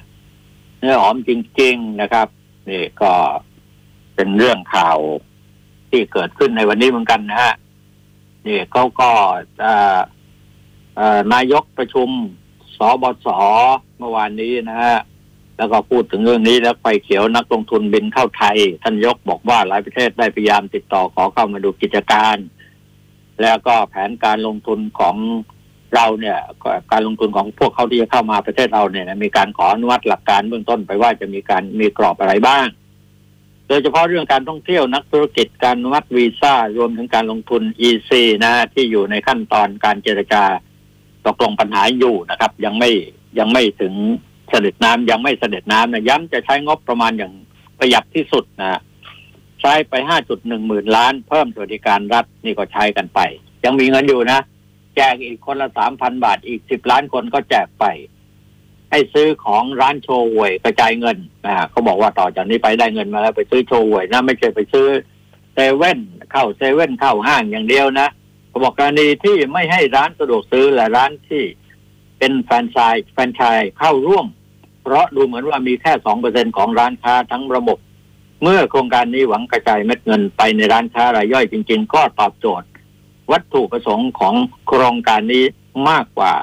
[0.79, 1.31] เนื้อหอมจ
[1.61, 2.27] ริง ๆนะครับ
[2.69, 3.11] นี่ก็
[4.15, 4.97] เป็นเรื่องข่าว
[5.89, 7.53] ที่เกิดขึ้นในวันนี้เหมือนกันนะฮะ
[8.47, 9.09] นี่เขาก็
[11.33, 12.09] นายกประชุม
[12.77, 13.27] สบศ
[13.99, 14.97] เมื่อวานนี้นะฮะ
[15.57, 22.37] แล้วก็พูดถึงเรื่องนี้แล้วไฟเขียวนักลงทุนบินเข้าไทย ท่านยกบอกว่าหลายประเทศได้พยายามติดต่อขอเข้ามาดูกิจการ
[23.41, 25.15] แล้วก็แผนการลงทุนของ
[25.95, 26.37] เราเนี่ย
[26.91, 32.67] การลงทุนของพวกเขาที่จะเข้ามาประเทศเราเนี่ยมีการขออนุมัติหลักการเบื้องต้นไปว่าจะมีการมีกรอบอะไรบ้าง
[33.67, 38.11] โดยเฉพาะเรื่องการท่องเที่ยวนักธุรกิจการอนุมัติวีซ่ารวมถึงการลงทุน EC
[38.43, 40.43] นะที่อยู่ในขั้นตอนการเจรจา
[41.27, 42.89] ตกลงปัญหาอยู่นะครับ ยังไม่
[43.39, 43.93] ยังไม่ถึง
[44.49, 47.33] เสด็จน้ำยังไม่เสด็จน้ำนะย้ำจะใช้งบประมาณอย่าง
[47.79, 48.81] ประหยัดที่สุดนะ
[49.61, 53.19] ใช้ไปห้าจุดหนึ่งหมื่นล้าน เพิ่มสวัสดิการรัฐนี่ก็ใช้กันไป
[53.65, 54.39] ยังมีเงินอยู่นะ
[54.95, 57.85] แจกอีกคนละสามพันบาทอีกสิบล้านคนก็แจกไป
[58.91, 64.87] ให้ซื้อของร้านโชว์หวยกระจายเงินนะเขาบอกว่าต่อจากนี้ไปได้เงินมาแล้วไปซื้อโชว์หวยนะไม่ใช่ไปซื้อ
[65.53, 65.99] เซเว่น
[66.31, 68.07] เข้าเซเว่นเข้าห้างอย่างเดียวนะ
[68.57, 71.43] เขาบอกกรณีที่ไม่ให้ร้านสะดวกซื้อและร้านที่
[72.19, 74.27] เป็นแฟรนไชส์แฟรนไชส์เข้าร่วม
[74.83, 77.77] เพราะดูเหมือนว่ามีแค่สองเปอร์เซ็นของร้านค้าทั้งระบบ
[78.41, 82.67] เมื่อโครงการนี้หวังกระจายเม็ดเงินไปในร้านค้ารายย่อยจริง ๆ ก็ตอบโจทย์
[83.31, 84.35] วัตถุประสงค์ของ
[84.67, 85.45] โครงการนี้
[85.89, 86.33] มากกว่า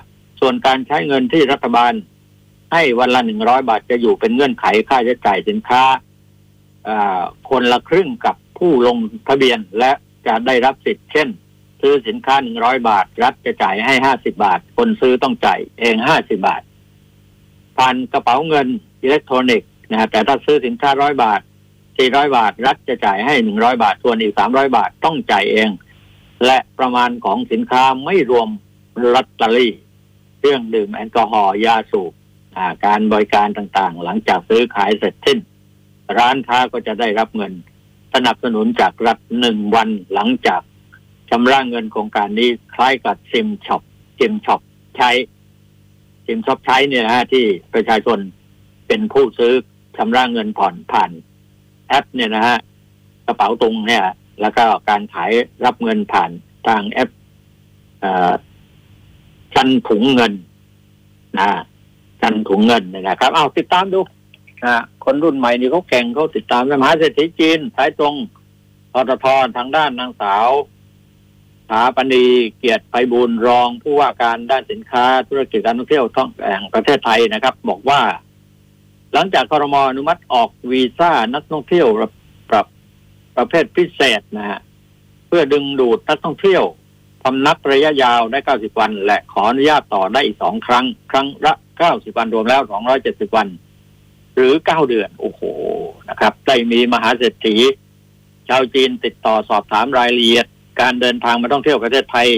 [0.41, 1.93] ส่วนการใช้เงินที่รัฐบาล
[2.73, 5.83] ให้วันละหนึ่งร้อยบาทจะอยู่เป็นเงื่อนไขค่าใช้จ่ายสินค้า
[7.51, 8.97] คนละครึ่งกับผู้ลง
[9.29, 9.93] ทะเบียนและ
[10.27, 11.29] จะได้รับสิทธิ์เช่น
[11.87, 16.63] ซื้อสินค้าหนึ่งร้อยบาท รัฐจะจ่ายให้ห้าสิบาท คนซื้อต้องจ่ายเองห้าสิบาท
[17.77, 18.67] ผ่านกระเป๋าเงิน
[19.03, 21.41] อิเล็กทรอนิกส์นะฮะแต่ถ้าซื้อสินค้าร้อยบาท
[21.99, 25.71] สี่ร้อยบาท รัฐจะจ่ายให้หนึ่งร้อยบาทส่วนอีกสามร้อยบาทต้องจ่ายเอง
[26.47, 28.49] และประมาณของสินค้าไม่รวม
[29.15, 29.73] ลอตเตอรี่
[30.39, 32.13] เครื่องดื่มแอลกอฮอล์ยาสูบ
[32.87, 35.39] การบริการต่างๆ หลังจากซื้อขายเสร็จสิ้น
[36.19, 37.53] ร้านค้าก็จะได้รับเงิน
[38.15, 43.83] สนับสนุนจากรัฐหนึ่งวันหลังจากชำระเงินโครงการนี้คล้ายกับชิมช้อป
[44.19, 44.61] ชิมช้อป
[44.97, 45.11] ใช้
[46.27, 47.45] ชิมช้อปใช้เนี่ยนะฮะที่
[47.75, 48.19] ประชาชน
[48.89, 49.53] เป็นผู้ซื้อ
[49.97, 51.11] ชำระเงินผ่อนผ่าน
[51.89, 52.59] แอปเนี่ยนะฮะ
[53.27, 54.05] กระเป๋าตังเนี่ย
[54.41, 55.31] แล้วก็การขาย
[55.65, 56.31] รับเงินผ่าน
[56.67, 57.11] ทางแอป
[59.55, 60.33] ชั้นถุงเงิน
[61.39, 61.49] นะ
[62.21, 64.01] ชั้นถุงเงินนะครับเอาติดตามดู
[64.65, 68.15] นะคนรุ่นใหม่นี่เขาแข่งเขาติดตามมหาเศรษฐีจีน สายตรง
[68.93, 70.49] ปตททางด้านนางสาว
[71.69, 72.25] สาปณี
[72.57, 78.01] เกียรติไปบุญรองผู้ว่าการด้านสินค้าธุรกิจการท่องเที่ยวท่องแห่งประเทศไทยนะครับ บอกว่า
[79.13, 81.87] หลังจากคอรมออนุมัติออกวีซ่านักท่องเที่ยว
[82.51, 82.67] ปรับ
[83.37, 84.61] ประเภทพิเศษนะฮะ
[85.29, 86.65] เพื่อดึงดูดนักท่องเที่ยว
[87.23, 91.53] พำนักระยะยาวได้ 90 วัน และขออนุญาตต่อได้อีกสองครั้ง ครั้งละ
[91.87, 92.63] 90 วันรวมแล้ว
[93.01, 93.49] 270 วัน
[94.35, 95.41] หรือ 9 เดือน โอ้โห
[96.09, 97.57] นะครับ ได้มีมหาเศรษฐี
[98.49, 100.47] ชาวจีนติดต่อสอบถามรายละเอียด
[100.81, 102.29] การเดินทางมาท่องเที่ยวประเทศไทย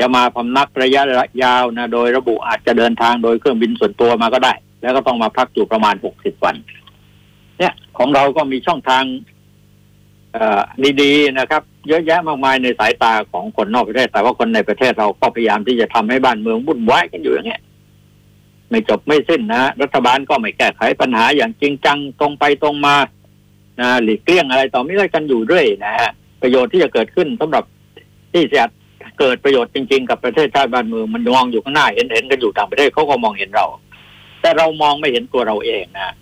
[0.00, 1.02] จะมาพำนักระยะ
[1.42, 6.56] ยาวนะโดยระบุอาจจะเดินทางโดยเครื่องบินส่วนตัวมาก็ได้ แล้วก็ต้องมาพักอยู่ประมาณหกสิบวัน
[7.58, 9.04] เนี่ย ของเราก็มีช่องทาง
[11.02, 17.62] ดีๆนะครับ เยอะแยะมากมายในสายตาของคนนอกประเทศ แต่ว่าคนในประเทศเราก็พยายามที่จะทำให้บ้านเมืองวุ่นวายกันอยู่อย่างเงี้ย
[18.70, 22.96] ไม่จบไม่สิ้นนะรัฐบาลก็ไม่แก้ไขปัญหาอย่างจริงจังตรงไปตรงมา
[23.80, 26.10] นะหลีกเลี่ยงอะไรต่อไม่ได้กันอยู่เรื่อยนะฮะ
[26.44, 27.64] ประโยชน์ที่จะเกิดขึ้นสำหรับ
[28.32, 28.64] ที่จะ
[29.18, 33.66] เกิดประโยชน์จริง ๆ กับประเทศชาติบ้านเมืองมันมองอยู่ข้างหน้าเห็นเห็นกันอยู่ต่างประเทศเขาก็มองเห็นเรา
[34.40, 36.14] แต่เรามองไม่เห็นตัวเราเองนะ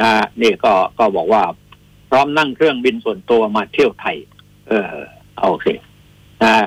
[0.00, 0.10] นะ
[0.42, 1.42] นี่ก็ก็บอกว่า
[2.10, 4.16] พร้อมนั่งเครื่องบินส่วนตัวมาเที่ยวไทย
[4.68, 4.86] เออ
[5.50, 5.66] โอเค
[6.42, 6.66] นะ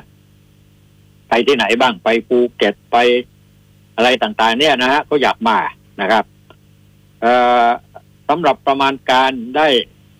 [1.28, 2.98] ไปที่ไหนบ้างไปภูเก็ตไป
[3.96, 5.58] อะไรต่างๆ เนี่ยนะฮะก็อยากมา
[6.02, 6.26] นะครับ
[7.22, 7.34] เอ่
[7.65, 7.67] อ
[8.30, 9.67] สำหรับประมาณการได้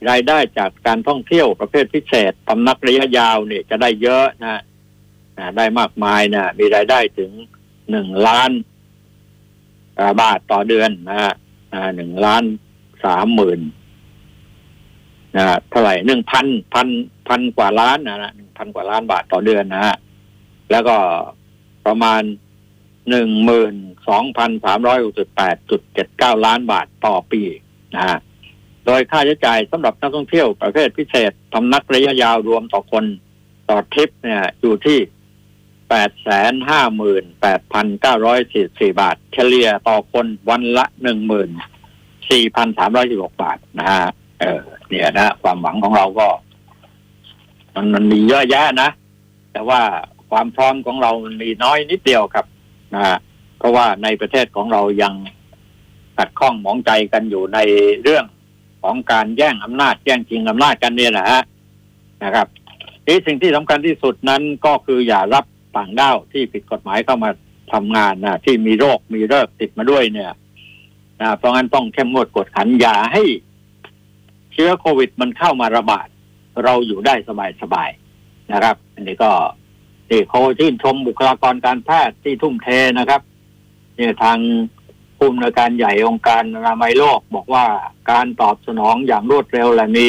[0.10, 4.62] รายได้จากการท่องเที่ยวประเภทพิเศษตำนักระยะยาวเนี่ยจะได้เยอะนะ
[5.38, 7.32] นะได้มากมายนะมีรายได้ถึง
[7.92, 8.52] หนึ่งล้าน
[10.22, 11.34] บาทต่อเดือนนะฮะ
[11.96, 12.44] หนึ่งล้าน
[13.06, 13.60] สามหมื่น
[15.36, 16.88] นะเท่าไหร่หนึ่งพันพัน
[17.28, 19.96] พันกว่าล้านนะหนึ่งพันกว่าล้านบาทต่อเดือนนะฮะ
[20.72, 20.98] แล้วก็
[21.86, 22.22] ประมาณ
[23.10, 23.76] หนึ่งหมื่น
[24.08, 27.42] สองพันสามร้อยหกสิบแปดจุดเจ็ดเก้าล้านบาทต่อปี
[27.96, 28.18] นะฮะ
[28.86, 33.06] โดยค่าใช้จ่ายสำหรับนักท่องเที่ยวประเภทพิเศษทำนักระยะยาวรวมต่อคน
[33.70, 34.98] ต่อทริปเนี่ยอยู่ที่
[35.90, 41.50] แปดแสนห้าหมื่นแปดพันเก้าร้อยสี่สี่บาท เฉลี่ยต่อคนวันละหนึ่งหมื่น
[42.32, 44.04] สี่พันสามร้อยสิบหกบาทนะฮะ
[44.40, 46.28] เออเนี่ยนะ ความหวังของเราก็
[47.76, 48.90] มันมันมีเยอะแยะนะ
[49.52, 49.82] แต่ว่า
[50.32, 52.46] ความพร้อมของเรามันมีน้อยนิดเดียวครับ
[52.94, 53.18] นะฮะ
[53.58, 55.14] เพราะว่าในประเทศของเรายัง
[56.18, 57.60] ขัดข้องหมองใจกันอยู่ใน
[58.04, 58.26] เรื่อง
[58.84, 61.42] ของการแย่งอำนาจแย่งชิงอำนาจกันเนี่ยนะฮะ
[62.24, 62.48] นะครับ
[63.06, 67.30] ที่สิ่งที่สำคัญที่สุดนั้นก็คืออย่ารับต่างด้าวที่ผิดกฎหมายเข้ามา
[67.74, 70.32] ทำงานนะที่มีโรคมีเริกติดมาด้วยเนี่ย
[71.22, 73.24] นะเพราะงั้นต้องเข้มงวดกดขันอย่าให้
[74.54, 76.08] เชื้อโควิดมันเข้ามาระบาด
[76.64, 77.16] เราอยู่ได้
[77.62, 79.32] สบายๆนะครับ อันนี้ก็
[80.08, 82.68] ที่เขาชื่นชมบุคลากรการแพทย์ที่ทุ่มเท
[83.00, 83.22] นะครับ
[83.96, 84.38] เนี่ยทาง
[85.24, 87.66] ผู้อำนวยการใหญ่องค์การอนามัยโลกบอกว่า
[88.12, 90.06] การตอบสนองอย่างรวดเร็วและมี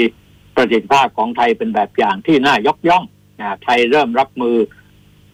[0.55, 3.05] ประสิทธิภาพของไทยเป็นแบบอย่างที่น่ายกย่อง
[3.41, 4.57] นะไทยเริ่มรับมือ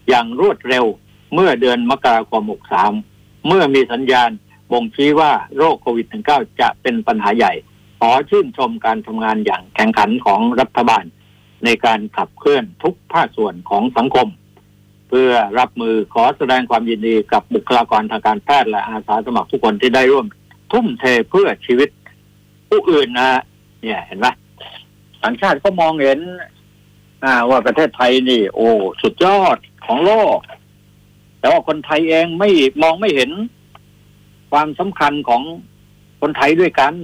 [0.08, 0.84] อย่างรวดเร็ว
[1.34, 2.42] เมื่อเดือนมกราคม
[2.94, 4.30] 63 เมื่อมีสัญญาณ
[4.72, 7.52] บ่งชี้ว่าโรคโควิด -19 จะเป็นปัญหาใหญ่
[8.00, 11.04] ขอชื่นชมการทำงานอย่างแข่งขันของรัฐบาล
[11.64, 14.28] ในการขับเคลื่อนทุกภาคส่วนของสังคม
[15.10, 20.26] เพื่อรับมือขอแสดงความยินดีกับบุคลากรทางการแพทย์และอาสาสมัครทุกคนที่ได้ร่วม
[20.72, 21.88] ทุ่มเทเพื่อชีวิต
[22.68, 23.30] ผู้อื่นนะ
[23.82, 24.26] เนี่ยเห็นไหม
[25.22, 26.18] ต่างชาติก็มองเห็น
[27.50, 28.70] ว่าประเทศไทยนี่ โอ้
[29.02, 30.38] สุดยอดของโลก
[31.40, 32.50] แต่ว่าคนไทยเองไม่
[32.82, 33.30] มองไม่เห็น
[34.52, 35.42] ความสำคัญของ
[36.20, 36.94] คนไทยด้วยกัน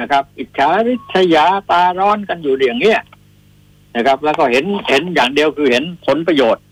[0.00, 3.00] นะครับ อิจฉาริษยาตาร้อนกันอยู่อย่างเงี้ย
[3.96, 6.63] นะครับ แล้วก็เห็นเห็นอย่างเดียวคือเห็นผลประโยชน์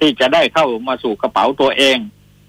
[0.00, 1.98] ที่จะได้เข้ามาสู่กระเป๋าตัวเอง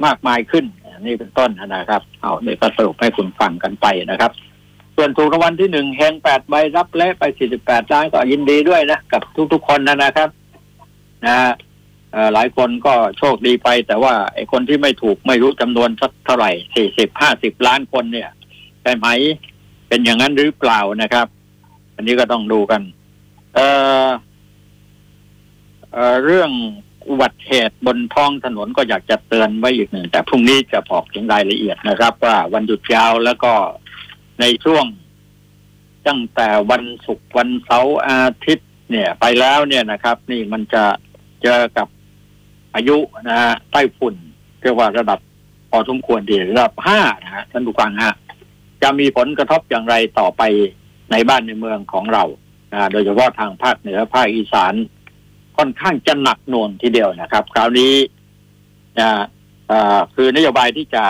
[0.05, 0.65] มากมายขึ้น
[1.05, 4.31] นี่เป็นต้นนะครับ เอาเดี๋ยก็สรุปให้คุณฟังกันไปนะครับ
[4.95, 9.21] ส่วนถูกรางวัลที่หนึ่งแหงแปดใบรับเละไปสี่สิบแปดล้านก็ยินดีด้วยนะ กับ
[9.53, 10.29] ทุกๆคนนะครับ
[11.25, 11.35] นะ
[12.33, 18.29] หลายคนก็โชคดีไป แต่ว่าไอ้คนที่ไม่ถูกไม่รู้จำนวนสักเท่าไหร่สี่สิบห้าสิบล้านคนเนี่ย
[18.81, 19.07] ใช่ไหม
[19.87, 21.27] เป็นอย่างนั้นหรือเปล่านะครับ
[21.95, 22.81] อันนี้ก็ต้องดูกัน
[23.55, 23.59] เอ
[24.05, 24.07] อ
[25.91, 26.51] เอ่อเรื่อง
[27.09, 33.53] อุบัติเหตุบนท้องถนนก็อยากจะเตือนไว้อีกหนึ่ง แต่พรุ่งนี้จะบอกถึงรายละเอียดนะครับ ว่าวันหยุดยาวแล้วก็
[34.39, 34.85] ในช่วง
[36.07, 40.83] ตั้งแต่วันศุกร์วันเสาร์อาทิตย์ เนี่ย ไปแล้วเนี่ยนะครับ นี่มันจะ
[41.43, 41.87] เจอกับ
[42.75, 42.97] อายุ
[43.29, 44.15] นะฮะใต้ฝุ่น
[44.61, 45.19] เรียกว่าระดับ
[45.69, 48.13] พอสมควรดีระดับห้านะฮะท่านผู้ฟังฮะ
[48.81, 50.41] จะมีผลกระทบอย่างไรต่อไป
[51.11, 52.23] ในบ้านในเมืองของเรา
[52.73, 54.73] นะโดยเฉพาะทางภาคเหนือภาคอีสาน
[55.61, 57.93] ค่อนข้างจะหนักหน่วงทีเดียวนะครับ คราวนี้
[58.99, 59.09] นะ
[60.15, 61.03] คือนโยบายที่จะ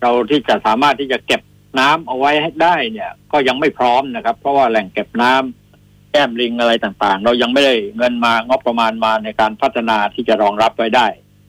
[0.00, 1.40] เราที่จะสามารถที่จะเก็บ
[1.80, 11.06] น้ำเอาไว้ให้ได้เนี่ย ก็ยังไม่พร้อมนะครับ เพราะว่าแหล่งเก็บน้ำแก้มลิงอะไรต่างๆ เรายังไม่ได้เงินมางบประมาณมาในการพัฒนาที่จะรองรับไว้ได้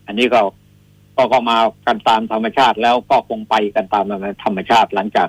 [0.07, 0.41] อันนี้ก็
[1.15, 4.05] ก็ก็มากันตามธรรมชาติแล้วก็คงไปกันตาม
[4.43, 5.27] ธรรมชาติหลังจาก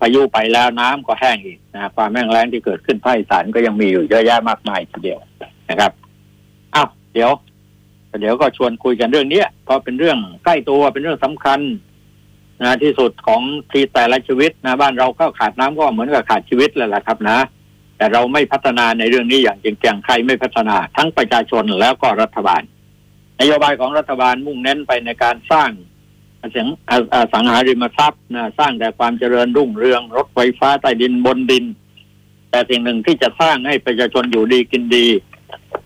[0.00, 5.18] พายุไปแล้วน้ำก็แห้งอีกนะความแห้งแล้งที่เกิดขึ้นภาคอีสานก็ยังมีอยู่เยอะแยะมากมายทีเดียว
[5.68, 5.92] นะครับ
[6.74, 7.30] อ้าวเดี๋ยว
[8.20, 11.60] เดี๋ยวก็ชวนคุยกันเรื่องนี้เพราะเป็นเรื่องใกล้ตัวเป็นเรื่องสำคัญ
[12.62, 17.38] นะที่สุดของที่แต่ละชีวิตนะบ้านเราก็ขาดน้ำก็เหมือนกับขาดชีวิตเลยแหละครับนะ
[17.96, 22.62] แต่เราไม่พัฒนาในเรื่องนี้อย่างจริงจังใครไม่พัฒนา ทั้งประชาชนแล้วก็รัฐบาล
[23.40, 25.70] นโยบายของรัฐบาลมุ่งเน้นไปในการสร้าง
[26.54, 26.68] สัง
[27.32, 31.64] สังหาริมทรัพย์นะสร้างแต่ความเจริญรุ่งเรือง รถไฟฟ้าใต้ดินบนดิน
[32.50, 35.06] แต่สิ่งหนึ่งที่จะสร้างให้ประชาชนอยู่ดีกินดี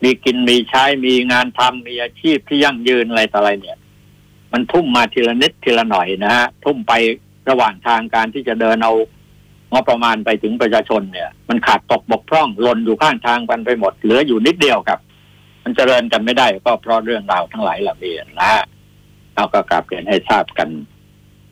[0.02, 3.78] มีกินมีใช้มีงานทำมีอาชีพที่ยั่งยืนอะไรต่ออะไรเนี่ย
[4.52, 6.92] มันทุ่มมาทีละนิดทีละหน่อยนะฮะทุ่มไป
[7.50, 8.92] ระหว่างทางการที่จะเดินเอา
[9.72, 15.00] งบประมาณไปถึงประชาชนเนี่ย มันขาดตกบกพร่องหล่นอยู่ข้างทางกันไปหมด เหลืออยู่นิดเดียวครับ
[15.64, 18.62] มันเจริญกันไม่ได้ก็เพราะเรื่องราวทั้งหลายเหล่านี้นะ
[19.34, 20.68] เราก็กลับเรียนให้ทราบกัน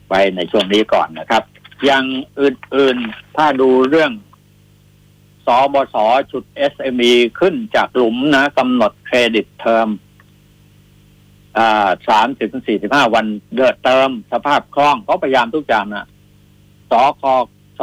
[0.09, 1.43] ไว้ในช่วงนี้ก่อนนะครับ
[1.85, 2.05] อย่าง
[2.41, 4.13] อื่นๆถ้าดูเรื่อง
[5.47, 5.97] สบส
[6.33, 9.89] จุด SME ขึ้นจากหลุมนะกำหนดเครดิตเทอม
[12.09, 16.07] สามสิบสี่สิบห้าวันเดือดเติมสภาพคล่องเขาพยายามทุกอย่างนะ
[16.91, 17.23] สค
[17.81, 17.83] ส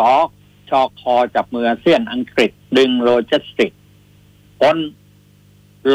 [0.70, 1.04] ชค
[1.36, 3.72] จับมือเซียนอังกฤษ ดึงโลจิสติก
[4.60, 4.78] พ้น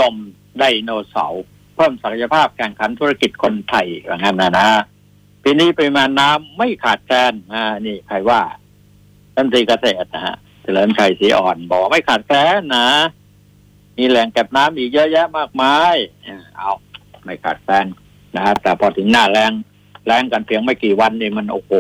[0.01, 0.17] ลม
[0.59, 1.45] ไดโนเสาร์
[1.75, 4.67] เพิ่มศักยภาพแข่งขันธุรกิจคนไทยว่างั้นนะนะ
[5.43, 8.41] ปีนี้ปริมาณน้ำไม่ขาดแคลนอ่านี่ใครว่า
[9.35, 12.89] ท่านตรีเกษตรนะฮะ เฉลิมชัยศรีอ่อนบอกไม่ขาดแคลนนะ
[13.99, 15.97] มีแหล่งเก็บน้ำอีกเยอะแยะมากมาย
[16.57, 16.71] เอา
[17.25, 17.87] ไม่ขาดแคลน
[18.35, 19.53] นะฮะแต่พอถึงหน้าแรง
[20.07, 21.73] แรงกันเพียงไม่กี่วันนี่มันโอ้โห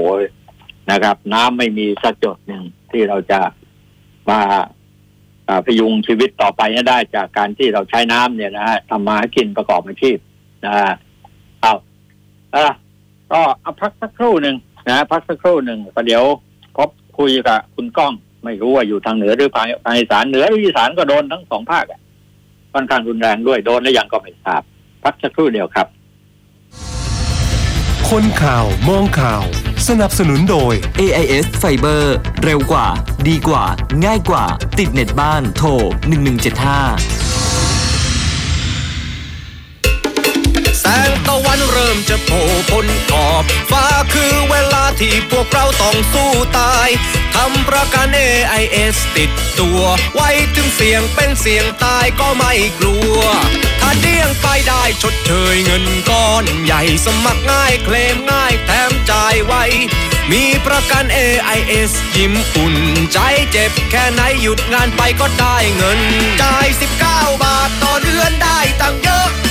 [0.90, 3.40] นะครับ น้ำไม่มีสักหยดหนึ่งที่เราจะ
[4.30, 4.40] มา
[5.66, 10.18] พยุงชีวิตต่อไปให้ได้จากการที่เราใช้น้ำเนี่ยนะฮะทำมาหากินประกอบอาชีพ
[10.64, 10.74] นะ
[11.60, 11.74] เอา
[12.52, 12.72] เออ
[13.32, 16.24] ก็เอาพักสักครู่หนึ่งนะฮะพักสักครู่หนึ่งประเดี๋ยว
[16.76, 18.12] พบคุยกับคุณก้อง
[18.44, 22.00] ไม่รู้ว่าอยู่ทางเหนือหรือภาคภาคอีสานเหนือหรืออีสานก็โดนทั้งสองภาคอะ
[22.74, 24.62] ค่อนข้างรุนแรงด้วยโดนและยังก็ไม่ทราบ
[25.04, 25.86] พักสักครู่เดียวครับ
[28.10, 29.44] คนข่าวมองข่าว
[29.88, 32.02] สนับสนุนโดย AIS Fiber
[32.44, 32.86] เร็วกว่า
[33.28, 33.64] ดีกว่า
[34.04, 34.44] ง่ายกว่า
[34.78, 35.68] ติดเน็ตบ้านโทร
[36.62, 37.41] 1175
[41.06, 46.88] งตะวันเริ่มจะโผล่พ้นขอบฟ้าคือเวลาที่พวกเราต้องสู้ตาย
[47.34, 49.80] ทำประกัน AIS ติดตัว
[50.14, 53.18] ไว้ถึงเสียงเป็นเสียงตายก็ไม่กลัว
[53.80, 59.54] ถ้าเดี้ยงไปได้ชดเชยเงินก้อนใหญ่สมัครง่ายเคลมง่ายแถมจ่ายไว
[60.30, 62.76] มีประกัน AIS ยิ้มอุ่น
[63.12, 63.18] ใจ
[63.50, 66.00] เจ็บแค่ไหนหยุดงานไปก็ได้เงิน
[66.42, 66.66] จ่าย
[67.04, 69.41] 19 บาทต่อเดือนได้ตังเยอะ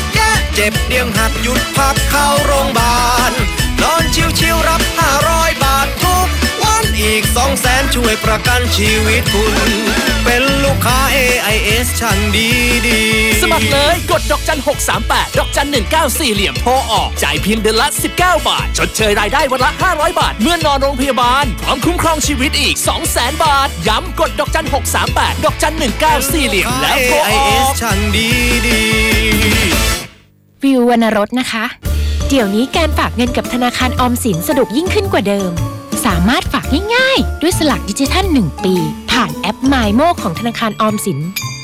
[0.56, 3.32] เจ็บเดียงหักหยุดพักเข้าโรงพยาบาล
[3.82, 4.04] นอน
[4.40, 4.82] ชิวๆรับ
[5.22, 6.28] 500 บาททุก
[6.64, 9.72] วันอีก 2 แสนช่วยประกันชีวิตคุณ
[10.26, 12.50] เป็นลูกค้า AIS ช่างดี
[12.88, 14.60] ดีๆสมัครเลยกดดอกจัน
[15.00, 15.68] 638 ดอกจัน
[16.02, 17.88] 194 เหลี่ยมโทรออก จ่ายเพียงเดือนละ
[18.18, 22.76] 19 บาท ชดเชยรายได้วันละ 500 บาท เมื่อนอนโรงพยาบาล พร้อมคุ้มครองชีวิตอีก
[23.10, 24.66] 200,000 บาท ย้ำกดดอกจัน
[25.06, 25.74] 638 ดอกจัน
[26.12, 28.30] 194 เหลี่ยมแล้วโทรออ AIS กช่างดี
[28.68, 29.81] ดีๆ
[30.64, 31.66] วิววรรณรสนะคะ
[32.30, 35.52] เดี๋ยวนี้การฝากเงินกับธนาคารออมสินสะดวกยิ่งขึ้นกว่าเดิม
[36.06, 38.76] สามารถฝากง่ายๆ ด้วยสลักดิจิทัล 1 ปี
[39.12, 41.20] ผ่านแอป m ม m o ของธนาคารออมสิน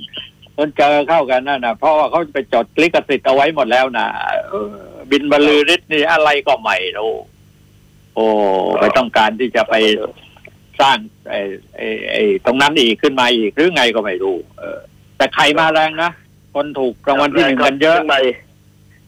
[0.55, 4.07] เดินเจอเข้ากันนั่นนะเพราะว่าเขาไปจดลิขสิทธิ์เอาไว้หมดแล้วนะ
[4.49, 4.75] เออ
[5.11, 7.15] บินบรรลือฤทธิ์นี่อะไรก็ไม่รู้
[8.15, 8.27] โอ้
[8.81, 9.75] ไปต้องการที่จะไป
[10.81, 10.99] สร้าง
[11.31, 11.41] ไอ้
[11.77, 14.79] ไอ้ไอ้ตรงนั้นอีกขึ้นมาอีกหรือไงก็ไม่รู้ เออ
[15.17, 16.11] แต่ไข่มาแรงนะ
[16.55, 18.21] คนถูกรางวัลที่หนึ่งกันเยอะเชียงใหม่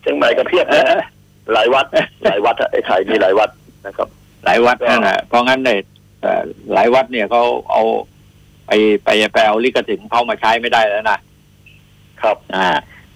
[0.01, 0.93] เชียงใหม่ก็เพียบเอนะอ
[1.53, 1.87] หลายวัด
[2.25, 3.51] หลายวัดอะไอ้ไข่มีหลายวัด
[3.87, 4.09] นะครับ
[4.45, 5.79] หลายวัดนั่นแหละเพราะงั้นเนี่ย
[6.23, 7.83] เอ่อหลายวัดเนี่ยเขาเอา
[8.67, 8.71] ไป
[9.05, 11.19] ไปไปเอาลิขสิทธิ์ของเขามาใช้ไม่ได้แล้วนะ
[12.23, 12.69] ครับอ่า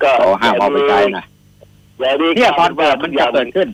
[0.02, 1.24] ก็เขาห้ามเอาไปใช้นะ
[2.00, 3.68] แล้วนี่เนี่ยตอนเปิดมันจะเกิดขึ้น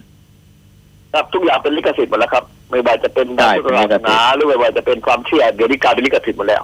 [1.12, 6.62] ครับทุกอย่างเป็นลิขสิทธิ์หมดแล้วครับ ไม่ว่าจะเป็นใช่พุทธศาสนาหรือไม่ว่าจะเป็นความเชื่อเดี๋ยวนี้กลายเป็นลิขสิทธิ์หมดแล้ว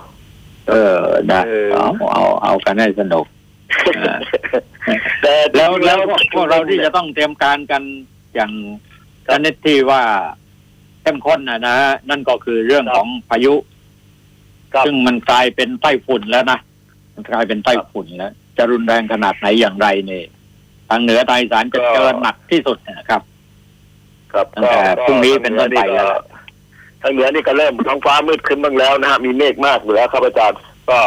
[0.68, 3.26] เออได้เออเอาเอาเอากันให้สนุก
[5.22, 7.82] แต่แล้วแล้วพวกจริงๆพวกเราที่จะต้องเตรียมการกัน
[8.34, 8.52] อย่าง
[9.28, 10.02] ชนิดที่ว่า
[11.02, 13.54] เข้มข้นนะนะฮะนั่นก็คือเรื่องของพายุ
[14.74, 16.58] ครับซึ่งมันกลายเป็นไต้ฝุ่นแล้วนะ
[17.14, 20.24] มันกลายเป็นไต้ฝุ่นแล้วจะรุนแรงขนาดไหนอย่างไรเนี่ย
[20.88, 23.22] ทางเหนือทางอีสานจะเจอหนักที่สุดนะครับ
[24.32, 26.08] ครับตั้งแต่พรุ่งนี้เป็นต้นไปแล้ว
[27.02, 30.58] ทางเหนือนี่ก็เริ่มท้องฟ้ามืดขึ้นบ้างแล้วนะฮะมีเมฆมากเหนือครับอาจารย์
[30.90, 30.98] ก็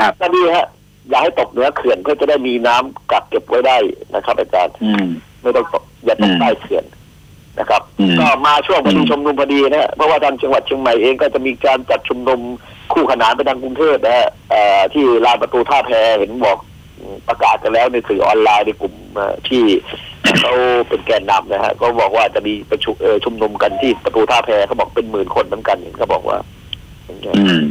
[0.00, 0.66] ครับก็ดีฮะ
[1.08, 3.78] อย่าให้ตกเหนือเขื่อนเพื่อจะได้มีน้ำกักเก็บไว้ได้
[4.14, 5.06] นะครับ อาจารย์อืม
[5.42, 6.84] ไม่ต้องตกอย่าตกอืมใต้เขื่อน
[7.58, 12.40] นะครับอืมก็มาช่วงพอดีอืมชุมนุมพอดีนะฮะเพราะว่าทางจังหวัดเชียงใหม่เองก็จะมีการจัดชุมนุม
[12.92, 16.58] คู่ขนานไปทางกรุงเทพนะฮะเอ่อที่ลานประตูท่าแพเห็นบอก
[17.28, 19.62] ประกาศกันแล้วในสื่อออนไลน์ในกลุ่มเอ่อที่
[20.40, 20.52] เขา
[20.88, 26.38] เป็นแกนนำนะฮะก็บอกว่าจะมีประชุมเอ่อชุมนุมกันที่ประตูท่าแพเขาบอกเป็นหมื่นคนเหมือนกันเห็นเขาบอกว่า
[27.08, 27.64] อืม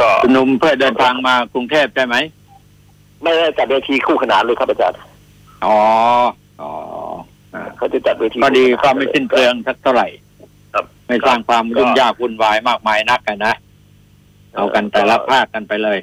[0.00, 2.16] ก็ชุมนุมเพื่อเดินทางมากรุงเทพใช่ไหม
[3.22, 4.98] ไม่ได้จัดเวทีคู่ขนานเลยครับอาจารย์
[5.64, 5.78] อ๋อ
[6.62, 6.72] อ๋อ
[7.54, 10.06] อ่าเขาจะจัดเวทีก็ดีคู่ขนนก็ไม่สิ้นเปลืองสักเท่าไหร่
[10.74, 13.54] ครับไม่สร้างความก็ยุ่งยากวุ่นวายมากมายนักกันนะ
[14.54, 15.98] เอากันแต่ละภาคกันไปเลย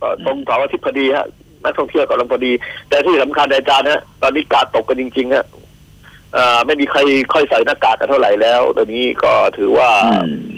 [0.00, 1.26] ก็ตรงเสาร์อาทิตย์พอดีฮะ
[1.64, 2.52] นักท่องเที่ยวกำลังพอดี
[2.88, 5.44] แต่ที่สำคัญอาจารย์ฮะตอนนี้กาดตกกันจริงๆฮะ
[6.34, 6.98] เอ่อไม่มีใคร
[7.32, 10.53] ค่อยใส่หน้ากากกันเท่าไหร่แล้วตอนนี้ก็ถือว่าอืมอืม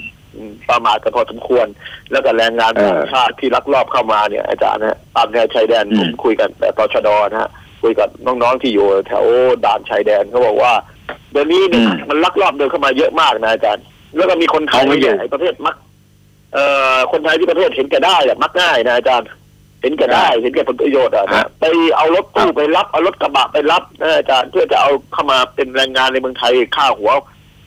[0.71, 1.67] ประมาทกันพอสมควร
[2.13, 7.51] แล้วก็แรงงานเออต่างชาติที่ลักลอบเข้ามาเนี่ยอาจารย์นะตามแนวชายแดนอืมผมคุยกันแต่ตชดนะฮะ
[7.83, 9.25] คุยกับน้องๆที่อยู่แถว
[9.65, 10.73] ด่านชายแดนเขาบอกว่า
[11.33, 13.85] เดี๋ยวนี้เนี่ยมันลักลอบเดินเข้ามาเยอะมากนะอาจารย์
[14.17, 15.77] แล้วก็มีคนไทยเอาไม่อยู่เนี่ยไอ้ประเภทมัก
[16.55, 19.29] เอ่อคนไทยที่ประเทศเห็นแก่ได้อะมักง่ายนะอาจารย์
[19.83, 21.65] เห็นแก่ได้เห็นแก่ผลประโยชน์อะครันะบไป
[21.97, 27.11] เอารถตู้ไปรับเอารถกระบะไปรับนะอาจารย์เพื่อจะเอาเข้ามาเป็นแรงงานในเมืองไทยค่าหัว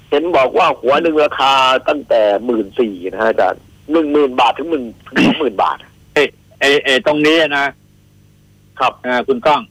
[0.09, 1.53] เห็นบอกว่าหัวหนึ่งราคา
[1.87, 5.77] ตั้งแต่หมื่นสี่นะฮะอาจารย์หนึ่งหมื่นบาทถึงหมื่นถึงสองหมื่นบาท
[6.13, 6.23] เอ้
[6.59, 7.65] เอ้เอ้ตรงนี้นะ
[8.79, 9.61] ครับอ่าคุณก้อง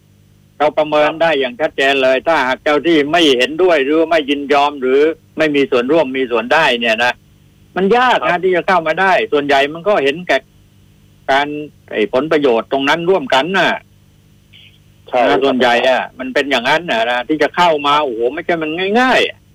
[0.58, 5.00] เราประเมินได้อย่างชัดเจนเลย ถ้าหากเจ้าที่ไม่เห็นด้วยหรือว่าไม่ยินยอมหรือ
[5.38, 7.12] ไม่มีส่วนร่วมมีส่วนได้เนี่ยนะ
[7.76, 10.38] มันยากครันะบที่จะเข้ามาได้ ส่วนใหญ่มันก็เห็นแก่
[11.30, 11.48] การ
[11.92, 13.70] ไอ้ผลประโยชน์ตรงนั้นร่วมกันน่ะ
[15.08, 18.70] ใช่นะส่วนใหญ่อะมันเป็นอย่างนั้นนะนะที่จะเข้ามาโอ้โหไม่ใช่มัน
[19.00, 19.47] ง่าย ๆ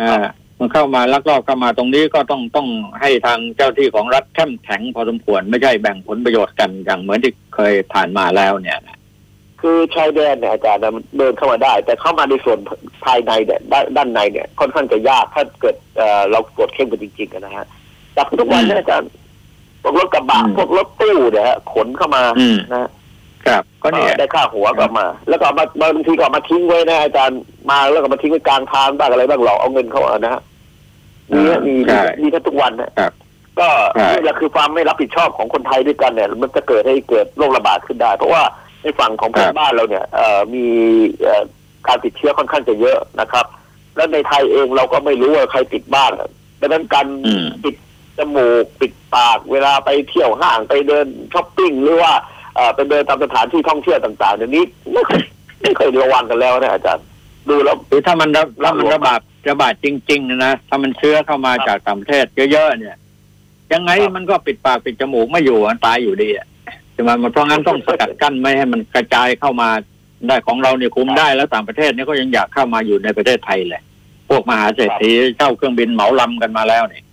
[0.00, 0.26] อะอ่า
[0.60, 2.68] มันเข้ามาลักลอบเข้ามาตรงนี้ก็ต้องต้อง
[3.00, 8.98] ให้ทางเจ้าที่ของรัฐเข้มแข็งพอสมควรไม่ใช่แบ่งผลประโยชน์กันอย่างเหมือนที่เคยผ่านมาแล้วเนี่ยนะ
[9.60, 12.58] คือชายแดนเนี่ยอาจารย์นะมันเดินเข้ามาได้ แต่เข้ามาในส่วน
[13.04, 17.66] ภายในเนี่ยด้านด้านในเนี่ยค่อนข้างจะยากถ้าเกิดเอ่อเรากดเข้มกันจริงๆอะนะฮะ
[18.16, 19.10] จากทุกวันเนี่ยอาจารย์
[19.82, 22.88] พวกรถกระบะอืมพวกรถตู้เนี่ยฮะขนเข้ามาอืมนะฮะ
[23.48, 30.42] ครับ ก็เนี่ย ได้ค่าหัวกลับมา แล้วก็เอามาบางทีก็เอามาทิ้งไว้นะอาจารย์มาแล้วก็มาทิ้งไว้กลางทางบ้างอะไรบ้างหลอกเอาเงินเขาอะนะฮะ
[31.32, 33.12] มีฮะมีใช่ มีแค่ทุกวันนะครับ
[33.60, 38.42] ก็ใช่ นี่แหละคือความไม่รับผิดชอบของคนไทยด้วยกันเนี่ย มันจะเกิดให้เกิดโรคระบาดขึ้นได้ เพราะว่า
[38.82, 40.64] ในฝั่งของเพื่อนบ้านเราเนี่ยเอ่อมี
[41.22, 41.44] เอ่อ
[41.88, 43.46] การติดเชื้อค่อนข้างจะเยอะนะครับ
[43.96, 46.10] แล้วในไทยเองเราก็ไม่รู้ว่าใครติดบ้าง
[46.60, 47.74] ดังนั้นการ อืม ปิด
[48.18, 52.12] จมูกปิดปากเวลาไปเที่ยวห้างไปเดินช้อปปิ้งหรือว่า
[52.58, 55.22] เอ่อไปเดินตามสถานที่ท่องเที่ยวต่างๆเดี๋ยวนี้ไม่เคย
[55.62, 57.06] ไม่เคยระวังกันแล้วนะอาจารย์
[57.48, 62.96] ดูแล้วหรือถ้ามันระถ้ามันระบาดระบาดจริง ๆ นะนะถ้ามันเชื้อเข้ามาครับจากต่างประเทศเยอะๆเนี่ย
[63.72, 66.46] ยังไงครับมันก็ปิดปากปิดจมูกไม่อยู่มันตายอยู่ดีอะ
[66.92, 69.68] ใช่ไหมมันเพราะงั้นต้องสกัดกั้นไม่ให้มันกระจายเข้ามา
[70.28, 73.82] ได้ของเราเนี่ยคุมได้แล้วต่างประเทศเนี่ยก็ยังอยากเข้ามาอยู่ในประเทศไทยเลย
[74.28, 77.04] พวกมหาเศรษฐีเช่าเครื่องบินเหมาลำกันมาแล้วเนี่ย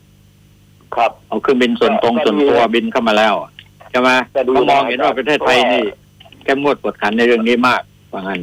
[0.95, 7.81] ครับเอาเครื่องบินส่วนตรงก็ส่วนตัวดีนะบินเข้ามาแล้วอะใช่ไหมแต่ดูเขามองนะเห็นว่าประเทศไทยนี่เพราะว่าเข้มงวดกวดขันในเรื่องนี้มาก
[8.13, 8.41] ว่างั้น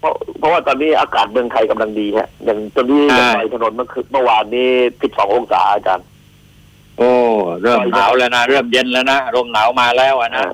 [0.00, 4.68] เพราะเพราะว่าตอนนี้อากาศเมืองไทยกำลังดีฮะ อย่างตอนนี้ใช่ไปถนนเมื่อคืนเมื่อวานนี้
[5.02, 6.06] 12องศาอาจารย์
[6.98, 7.10] โอ้
[7.62, 10.44] เริ่มหนาวแล้วนะเริ่มเย็นแล้วนะลมหนาวมาแล้วอะนะ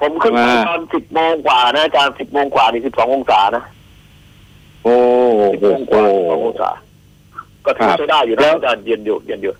[0.00, 3.64] ผมขึ้นไปว่าตอน10โมงกว่านะอาจารย์10โมงกว่านี่12องศานะ
[4.84, 4.94] โอ้
[5.52, 6.02] 10โหโมงกว่า
[6.40, 6.70] 12องศา
[7.64, 9.54] ก็ถือครับใช้ได้อยู่แล้นะวอาจารย์เย็นอยู่เย็นอยู่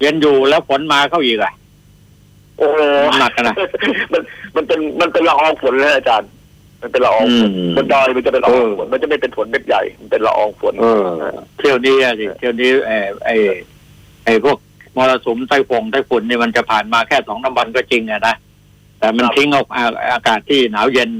[0.00, 1.52] เย็นอยู่แล้วฝนมาเข้าอีกอะ
[2.60, 2.80] โอ้โห
[3.20, 3.54] หนักอะนะ
[4.12, 4.22] มัน
[4.56, 6.28] มันเป็นมันเป็นละอองฝนเลยอาจารย์
[6.82, 11.04] มันเป็นละอองฝนอืมบนดอยมันจะเป็นละอองเออฝนมันจะไม่เป็นฝนเม็ดใหญ่มันเป็นละอองฝนเออ
[11.58, 13.34] เที่ยวนี้อะสิเที่ยวนี้ไอ้ไอ้
[14.24, 14.58] ไอ้พวก
[14.96, 18.34] มรสุมไต้ฟงไต้ฝุ่นนี่มันจะผ่านมาแค่สองน้ำวันก็จริงอะนะ
[18.98, 21.10] แต่มันครับทิ้งเอาอาอากาศที่หนาวเย็น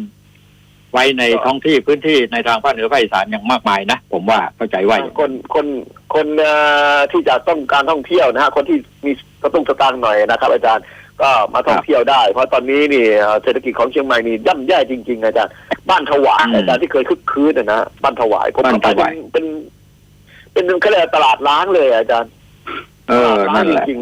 [0.93, 5.67] ไว้ในครับท้องที่พื้นที่ในทางภาคเหนือภาคอีสานอย่างมากมายนะผมว่าเข้าใจว่าอย่างคนคน
[6.15, 6.55] คนเอ่
[6.97, 9.13] อที่จะต้องการท่องเที่ยวนะฮะคนที่มี
[9.43, 10.85] กระตุ้งสตางค์หน่อยนะครับ อาจารย์
[11.23, 15.53] ก็มาท่องเที่ยวได้ เพราะตอนนี้นี่เอ่อเศรษฐกิจของเชียงใหม่นี่ย่ำแย่จริงๆอาจารย์
[15.91, 19.45] บ้านถวายอาจารย์ที่เคยคึกคืนนะนะบ้านถวายผมเข้าไปเป็น
[20.53, 22.31] เป็นเป็นเขาเรียกว่าตลาดล้างเลยอาจารย์
[23.09, 24.01] เออตลาดล้านั่งนแหละจริง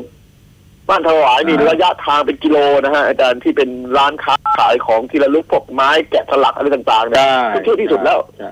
[0.88, 8.50] บ้านถวายนี่ระยะทางเป็นกิโลนะฮะอาจารย์ที่เป็นร้านค้าขายของที่ระลึกพวกไม้แกะสลักอะไรต่างๆเนี่ยใช่ทุกที่ที่สุดแล้วใช่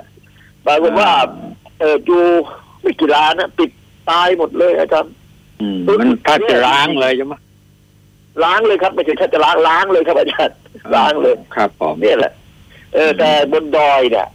[0.67, 1.11] ปรากฏว่า
[1.81, 2.19] เออดู
[2.83, 3.71] ไม่กี่ร้านนะปิด
[4.11, 5.12] ตายหมดเลยอาจารย์
[5.61, 7.35] อืมมันถ้าจะล้างเลยใช่ไหม
[8.45, 10.57] ล้างเลยครับไม่ใช่แค่จะล้างล้างเลยครับอาจารย์
[10.95, 12.32] ล้างเลยครับผมเนี่ยแหละ
[12.95, 14.26] เออแต่บนดอยเนี่ย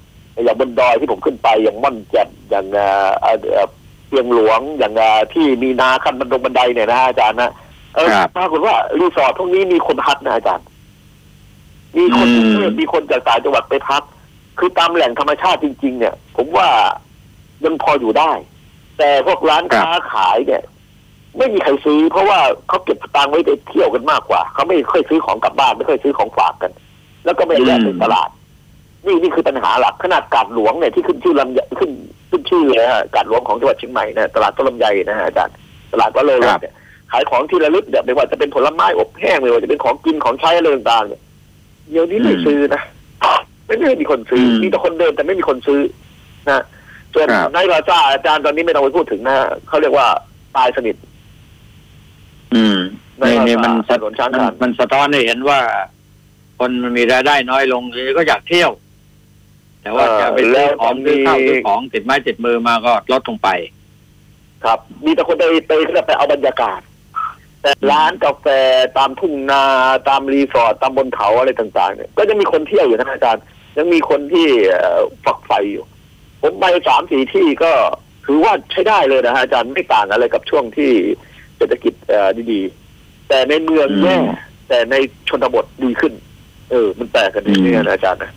[0.44, 3.68] อย่างบนดอยที่ผมขึ้นไปอย่างม่อนแจ่มอย่างเอ่อเอ่อเอ่อ
[4.08, 7.52] เปียงหลวงอย่างเอ่อที่มีนาขั้นบันดงบันไดเนี่ยนะอาจารย์นะ
[7.96, 10.66] เออครับปรากฏว่ารีสอร์ทพวกนี้มีคนพักนะอาจารย์
[11.98, 14.04] มีคนอืมกรุงเทพมีคนจากต่างจังหวัดไปพัก
[14.60, 16.68] คือตามแหล่งธรรมชาติจริง ๆ เนี่ย ผมว่า
[17.64, 18.32] ยังพออยู่ได้
[18.98, 20.64] แต่พวกร้านค้าขายเนี่ย
[21.38, 26.72] ไม่มีใครซื้อ เพราะว่าเขาเก็บสตางค์ไว้ไปเที่ยวกันมากกว่าเขาไม่ค่อยซื้อของกลับบ้านไม่ค่อยซื้อของฝากกัน
[27.26, 28.30] แล้วก็ไม่ได้แวะไปตลาด
[29.06, 31.92] นี่นี่คือปัญหาหลักขนาดกาดหลวงเนี่ยที่ขึ้นชื่อลำไยขึ้น
[32.30, 35.56] ขึ้นชื่อเลยฮะกาดหลวงของจังหวัดเชียงใหม่นะตลาดต้นลำไยนะฮะอาจารย์
[35.94, 36.76] ตลาดวัดโลรครัถบเนี่ย
[37.12, 41.22] ขายของที่ระลึกเนี่ยไม่ว่าจะเป็นผลไม้อบแห้งไม่ว่าจะเป็นของกินของใช้อะไรต่างๆเนี่ย
[41.92, 42.82] เดี๋ยวนี้ไม่ซื้อนะ
[43.68, 45.80] ไม่ได้มีคนซื้ออมมีแต่คนเดินแต่ไม่มีคนซื้อ
[46.50, 46.64] นะ
[47.14, 49.36] ส่วนครับในลาซาอาจารย์ตอนนี้ไม่ต้องไปพูดถึงนะ
[49.68, 50.08] เขาเรียกว่า
[50.58, 51.11] ตายสนิทอืม
[53.28, 55.60] นี่นี่มันถนนช้างมันคานมันสะท้อนให้เห็นว่า
[56.60, 58.72] คนมันมีรายได้น้อยลงทีนี้ก็อยากเที่ยว
[59.82, 63.50] แต่ว่าจะไปซื้อของซื้อข้าวซื้อของติดไม้ติดมือมาก็ลดลงไป
[64.64, 66.82] ครับ มีแต่คนไปไปเขาเรียกไปเอาบรรยากาศ
[67.62, 68.46] แต่ร้านกาแฟ
[68.98, 69.64] ตามทุ่งนา
[70.10, 73.44] ตามรีสอร์ทตามบนเขาอะไรต่างๆเนี่ยก็ยังมีคนเที่ยวอยู่นะอาจารย์
[73.78, 75.86] ยังมีคนที่เอ่อฝักใฝ่อยู่
[76.42, 77.72] ผมไปสามสี่ที่ก็
[78.26, 80.92] ถือว่าใช้ได้เลยนะฮะอาจารย์ไม่ต่างอะไรกับช่วงที่
[81.58, 82.81] เศรษฐกิจเอ่อดีๆ
[83.32, 84.26] แต่ในเมืองแย่อืม
[84.70, 84.96] แต่ใน
[85.30, 86.14] ชนบทดีขึ้น
[86.72, 88.32] เออ มันแปลกกันอย่างนี้นะอาจารย์นะ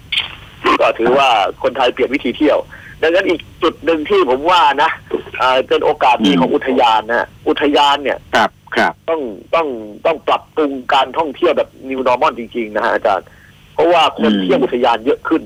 [0.81, 1.29] ก็ถือว่า
[1.63, 2.59] คนไทยเปลี่ยนวิธีเที่ยว
[3.03, 4.91] ดังนั้นอีกจุดหนึ่งที่ผมว่านะ
[5.39, 9.21] เอ่อเป็นโอกาสดีของอุทยานนะอุทยานเนี่ยครับครับ ต้อง
[9.55, 9.69] ต้อง
[10.07, 13.27] ต้องปรับปรุงการท่องเที่ยวแบบ new normal จริงๆนะฮะอาจารย์
[13.75, 15.43] เพราะว่าคนอืมเที่ยวอุทยานเยอะขึ้น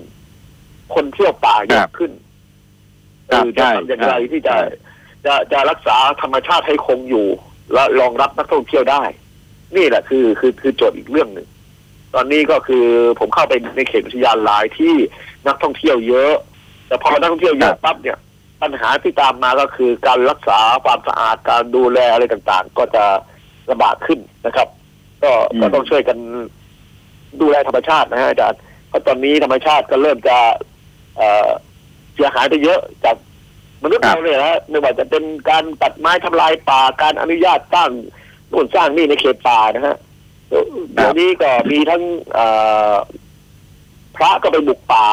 [0.94, 2.12] คนเที่ยวป่าเยครัอะบขึ้น
[3.30, 4.58] ครัคืบอจะใช่ทำอย่างไรใช่ที่จะใช่
[5.24, 7.26] จะจะรักษาธรรมชาติให้คงอยู่
[7.72, 9.02] และรองรับนักท่องเที่ยวได้
[9.76, 11.48] นี่แหละคือคือคือโจทย์อีกเรื่องหนึ่ง
[12.14, 12.86] ตอนนี้ก็คือ
[13.18, 14.94] ผมเข้าไปในเขตอุทยานหลายที่
[15.46, 16.32] นักท่องเที่ยวเยอะ
[16.86, 18.18] แต่พอนักท่องเที่ยวเยอะปั๊บเนี่ย
[18.62, 23.04] ปัญหาที่ตามมาก็คือการรักษาความสะอาดการดูแลอะไรต่างๆ ก็จะ
[23.70, 24.68] ลำบากขึ้นนะครับ
[25.22, 26.18] ก็อืมก็ต้องช่วยกัน
[27.40, 30.36] ดูแลธรรมชาตินะฮะอาจารย์เพราะตอนนี้ธรรมชาติก็เริ่มจะ
[31.16, 31.50] เอ่อ
[32.14, 33.16] เสียหายไปเยอะจาก
[33.84, 37.90] มนุษย์เราเนี่ยนะไม่ว่าจะเป็นการตัดไม้ทำลายป่าการอนุญาตสร้าง
[38.52, 39.96] นู่นสร้างนี่ในเขตป่านะฮะ
[40.48, 42.02] เดี๋ยวเดี๋ยวนี้ก็มีทั้ง
[42.34, 42.46] เอ่
[42.92, 42.94] อ
[44.16, 45.04] พระก็ไปบุกป่า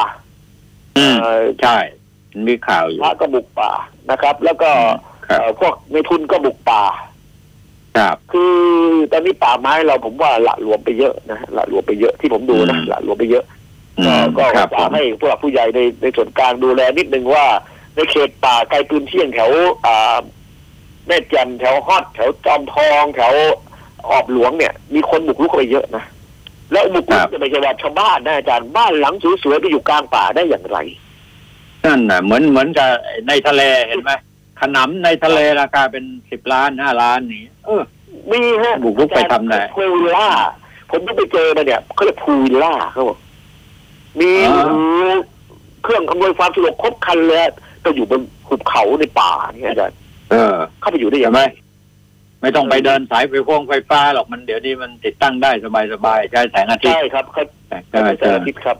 [0.98, 1.76] อืมเอ่อใช่
[2.48, 3.70] มีข่าวอยู่ พระก็บุกป่า
[4.10, 4.70] นะครับ แล้วก็
[5.28, 6.82] ครับเอ่อพวกในทุนก็บุกป่า
[7.98, 8.54] ครับ คือ
[9.12, 13.44] ตอนนี้ป่าไม้เราผมว่าละหลวมไปเยอะนะละหลวมไปเยอะที่ผมดูนะอืมละหลวมไปเยอะ
[13.98, 17.46] อืก็มก็ครับอผยากมให้ผู้หลักผู้ใหญ่ในในส่วนกลางดูแลนิดนึงว่า
[17.94, 19.50] ในเขตป่าไกลปืนเที่ยงแถว
[19.86, 20.16] อ่า
[21.06, 23.32] แม่แจ่มแถวฮอดแถวจอมทองแถว
[24.08, 26.04] ออบหลวงเนี่ย มีคนบุกรุกเข้าไปเยอะนะ
[26.72, 30.78] แล้วบุกรุคกรับจะไม่ใช่ว่าชาวบ้านนะอาจารย์บ้านหลังสวยๆไปอยู่กลางป่าได้อย่างไร
[31.84, 32.88] นั่นน่ะเหมือนเหมือนกับ
[33.28, 34.12] ในทะเลเห็นไหม
[34.60, 37.82] ขนำในทะเลราคาเป็นสิบล้านห้าล้านนี่เออ
[38.32, 40.28] มีฮะบุกรุกไปทำไหนพูลวิลล่า
[40.90, 43.18] ผมต้องไปเจอมาเนี่ยเขาเรียกพูลวิลล่าเขาบอก
[44.20, 45.12] มีอ๋อโอ้โห
[45.82, 47.40] เครื่องอำนวยความสะดวกครบครันเลย
[47.84, 49.96] ก็อยู่บนหุบเขาในป่าเนี่ยอาจารย์
[50.30, 51.42] เออ เข้าไปอยู่ได้ใช่ยังไหมไง
[52.42, 57.44] ไม่ต้องไปเดินสายไฟฟ้องไฟฟ้าหรอกมันเดี๋ยวนี้มันติดตั้งได้สบายสบายๆใช้แสงอาทิตใช่ย์ครับเขา
[57.90, 58.76] ใช่ไหมไม่เจใช่ออาทิตย์ครับ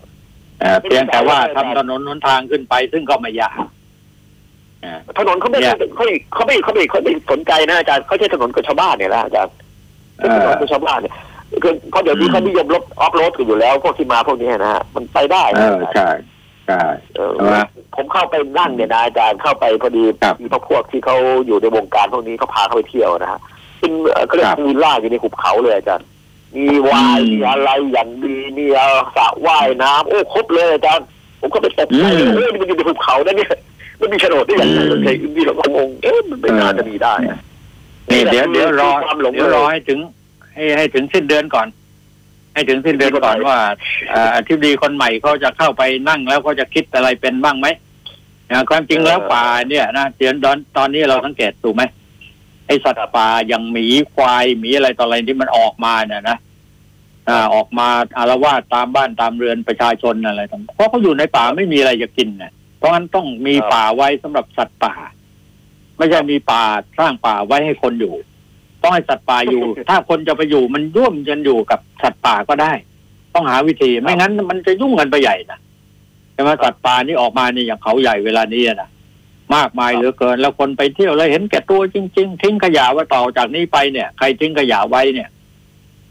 [0.60, 3.56] เอ่อเพียงแต่ว่าทำถนนหนทางขึ้นไปซึ่งก็ไม่ยาก
[4.84, 9.54] อ่าถนนเขาไม่เนี่ย เขาไม่เขาไม่เขาไม่เขาไม่สนใจนะอาจารย์เขาใช้ถนนกับชาวบ้านเนี่ยนะอาจารย์
[10.18, 11.14] เอใช้ถนอ นกับชาวบ้านเนี่ย
[11.62, 16.08] คือเขาเดี๋ยวนี้อืม เขานิยมรถออฟโรดกันอยู่แล้วพวกที่มาพวกนี้นะฮะมันไปได้เอนะอใช่
[16.66, 16.82] ใช่
[17.16, 17.58] เออใช่ไหม
[17.94, 23.40] ผมเข้าไปนั่งเนี่ยนะอาจารย์เข้าไปพอดีครับ มีพวกพวกที่เขาอยู่ในวงการพวกนี้เขาพาเข้าไปเที่ยวนะฮะ
[23.78, 26.06] เป็นเอ่อเขาเรียกครับวิลล่าอยู่ในหุบเขาเลยอาจารย์
[26.56, 31.06] มีวายอืมมีอะไรอย่างดีมีเอ่อสระว่ายน้ำโอ้ครบเลยอาจารย์
[31.40, 33.52] ผมก็ไปตกใจอืมเอ้ยมันอยู่ในหุบเขานะเนี่ย
[34.00, 37.38] มันมีโฉนดได้อย่างไรอืมเคยมีเราก็งงเอ๊ะมันไม่น่าจะมีได้อะ
[38.10, 39.98] นี่เดี๋ยวเดี๋ยวรอความหลงเดี๋ยวรอให้ถึง
[40.54, 41.66] ให้ให้ถึงสิ้นเดือนก่อน
[42.56, 43.58] ให้ถึงสิ้นเดือนก่อนว่า
[44.10, 47.66] เอ่ออธิบดีคนใหม่เขาจะเข้าไปนั่งแล้วเขาจะคิดอะไรเป็นบ้างไหม
[48.50, 51.82] นะความจริงแล้วป่าเนี่ยนะเดี๋ยวตอนตอนนี้เราสังเกตถูกไหม
[52.66, 56.38] ไอสัตว์ป่าอย่างหมีควายหมีอะไรต่ออะไรที่มันออกมาเนี่ยนะ
[57.28, 57.88] อ่าออกมา
[58.18, 64.94] อารวาสตามบ้านตามเรือนประชาชนอะไรต่างเพราะเขาอยู่ในป่าไม่มีอะไรจะกินเนี่ยเพราะงั้นต้องมีป่าไว้สำหรับสัตว์ป่า
[65.98, 66.64] ไม่ใช่มีป่า
[66.98, 68.14] สร้างป่าไว้ให้คนอยู่
[68.86, 72.72] ต้องให้สัตว์ป่าอยู่ ถ้าคนจะไปอยู่มันร่วมกันอยู่กับสัตว์ป่าก็ได้
[73.34, 75.58] ต้องหาวิธีไม่งั้น มันจะยุ่งกันไปใหญ่นะ
[76.32, 78.88] ใช่ไหมสัตว์ป่านี่ออกมานี่อย่างเขาใหญ่เวลานี้อะนะ
[79.56, 85.28] มากมายเหลือเกิน แล้วคนไปเที่ยวแล้วเห็นแก่ตัวจริง ๆ ทิ้งขยะไว้ต่อจากนี้ไปเนี่ย ใครทิ้งขยะไว้เนี่ย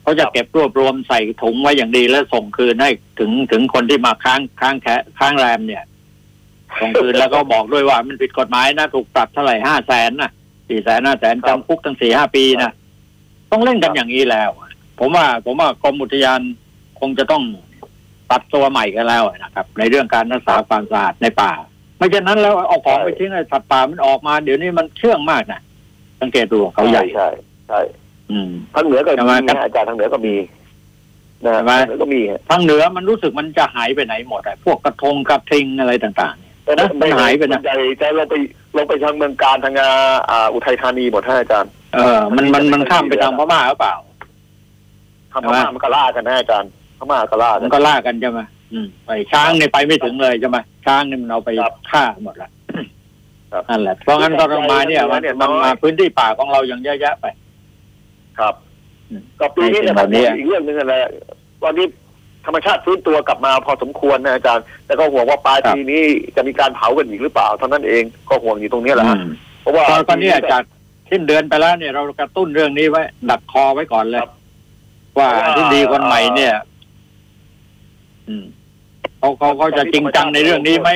[0.01, 5.83] เขาจะเก็บรวบรวมใส่ถุงไว้อย่างดีแล้วส่งคืนให้ถึงถึงคนที่มาค้างค้างแค่ค้างแรมเนี่ย
[6.79, 10.31] ส่งคืนแล้วก็บอกด้วยว่ามันผิดกฎหมายนะถูกปรับเท่าไหร่ห้าแสนนะ
[10.69, 12.71] สี่แสนห้าแสนครับจำคุกตั้งสี่ห้าปีนะ
[13.51, 14.49] ต้องเล่นกันอย่างนี้แล้ว
[14.99, 16.39] ผมว่า ผมว่ากรมอุทยาน
[16.99, 17.43] คงจะต้อง
[18.29, 21.51] ปรับตัวใหม่กันแล้วนะครับ ในเรื่องการรักษาความสะอาดในป่า
[21.97, 25.61] ไม่เช่นนั้นแล้วเอาของไปทิ้งไอ้สัตว์ป่ามันออกมา เดี๋ยวนี้มันเชื่องมากนะ
[26.21, 27.27] สังเกตดูเขาใหญ่ใช่
[27.67, 27.79] ใช่
[28.31, 30.35] อืมทางเหนือก็ใช่ไหมมีนะอาจารย์ทางเหนือก็มี
[31.45, 38.35] นะใช่ไหมทางเหนือก็มีฮะทางเหนือมันรู้สึกมันจะหายไปไหนหมดอะพวกกระทงกระทิงอะไรต่างๆเนี่ยนะมันหายไปนะใจใจลงไป
[38.77, 39.73] ลงไปทางเมืองการทาง
[40.29, 43.95] อ่าอุทัยธานีหมดท่านอาจารย์เออมันมันมันข้ามไปทางพม่าหรือเปล่า
[45.31, 48.41] ทำพม่ามันก็ล่ากันนะอาจารย์พม่าก็ล่ากัมันนก็ล่ากันใช่ไหม
[48.73, 52.49] อืมไปช้างเนี่ยไปไม่ถึงเลยใช่ไหมช้างเนี่ยมันเอาไปครับฆ่าหมดละ
[53.51, 57.25] ครับนั่นแหละเพราะงั้นก็ต้องมาเนี่ยมันเนี่ยมันน้อยมาพื้นที่ป่าของเราอย่างเยอะแยะไป
[58.39, 58.53] ครับ
[59.09, 60.93] อืมก็ปีนี้ในสิ่นะงเหล่านี้อีกเรื่องหนึงอะไร
[61.61, 61.85] ตอนนี้
[62.45, 66.03] ธรรมชาติฟื้นตัวกลับมาพอสมควรนะอาจารย์แต่ก็ห่วงว่าปลายปีนี้
[66.35, 69.31] จะมีการเผากันอีกหรือเปล่าเท่านั้นเองก็ห่วงอยู่ตรงนี้แหละฮะอืม
[69.61, 70.63] เพราะว่าตอนตอนนี้จาก
[71.11, 74.31] สิ้นเดือนไปแล้วเนี่ยเรากระตุ้นเรื่องนี้ไว้ดักคอไว้ก่อนเลยครับ
[75.19, 76.53] ว่าเพราะว่าที่ดีคนใหม่เนี่ย
[78.27, 78.45] อืม
[79.19, 80.89] เขาเขาเขาจะจริงจังในเรื่องนี้ไหม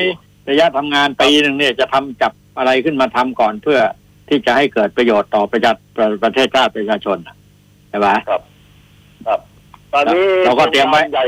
[0.49, 3.79] ระยะทำงานปีหนึ่งเนี่ยจะทำจับอะไรขึ้นมาทำก่อนเพื่อ
[4.27, 7.35] ที่จะให้เกิดประโยชน์ต่อประชาประประเทศชาติประชาชนน่ะ
[7.89, 8.07] ใช่ไหม
[9.93, 11.27] ตอนนี้เราก็เตรียมไว้ โคงกาใหญ่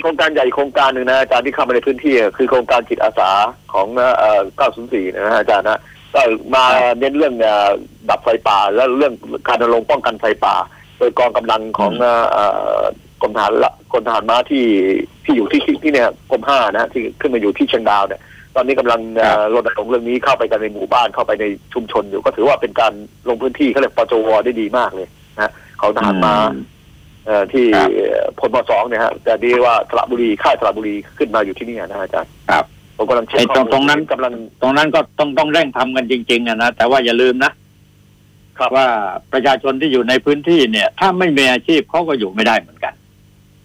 [0.00, 3.30] โครงการใหญ่โครงการหนึ่งนะอาจารย์ที่เข้ามาในพื้นที่อะคือโครงการจิตอาสา
[3.72, 3.86] ของ
[4.18, 4.42] เอ่อ
[4.82, 5.80] 904 นะฮะอาจารย์นะ
[6.14, 6.20] ก็
[6.54, 6.64] มา
[7.00, 7.70] เน้นเรื่องเอ่อ
[8.10, 9.12] ดับไฟป่า และเรื่อง
[9.48, 10.54] การรณรงค์ป้องกันไฟป่า
[10.98, 12.44] โดยกองกำลังของเอ่
[12.80, 12.82] อ
[13.22, 14.64] กรมทหารละกรมทหารม้าที่
[15.24, 18.20] ที่อยู่ที่ที่เนี่ยกรมห้านะที่ขึ้นมาอยู่ที่เชียงดาวเนี่ย
[18.56, 22.92] ตอนนี้กำลังเอ่อรณรงค์เรื่องนี้เข้าไปกันในหมู่บ้านเข้าไปในชุมชนอยู่ก็ถือว่าเป็นการ
[23.28, 26.52] ลงพื้นที่เขาเรียกปจวได้ดีมากเลยนะของทหารม้าเอ่อ
[27.52, 27.90] ที่ครับ
[28.38, 32.64] พลมสองเนี่ยฮะแต่ดีว่าสระบุรีค่ายสระบุรีขึ้นมาอยู่ที่นี่นะอาจารย์ครับ
[32.96, 37.52] ผมกำลังเช็คไอ้ตรงข้อมูลตรงนั้นกำลังตรงนั้นก็ต้องต้องเร่งทำกันจริงๆอะนะแต่ว่าอย่าลืมนะ
[38.58, 38.86] ครับว่า
[39.32, 42.94] ประชาชนที่อยู่ในพื้นที่เนี่ย ถ้าไม่มีอาชีพเขาก็อยู่ไม่ได้เหมือนกัน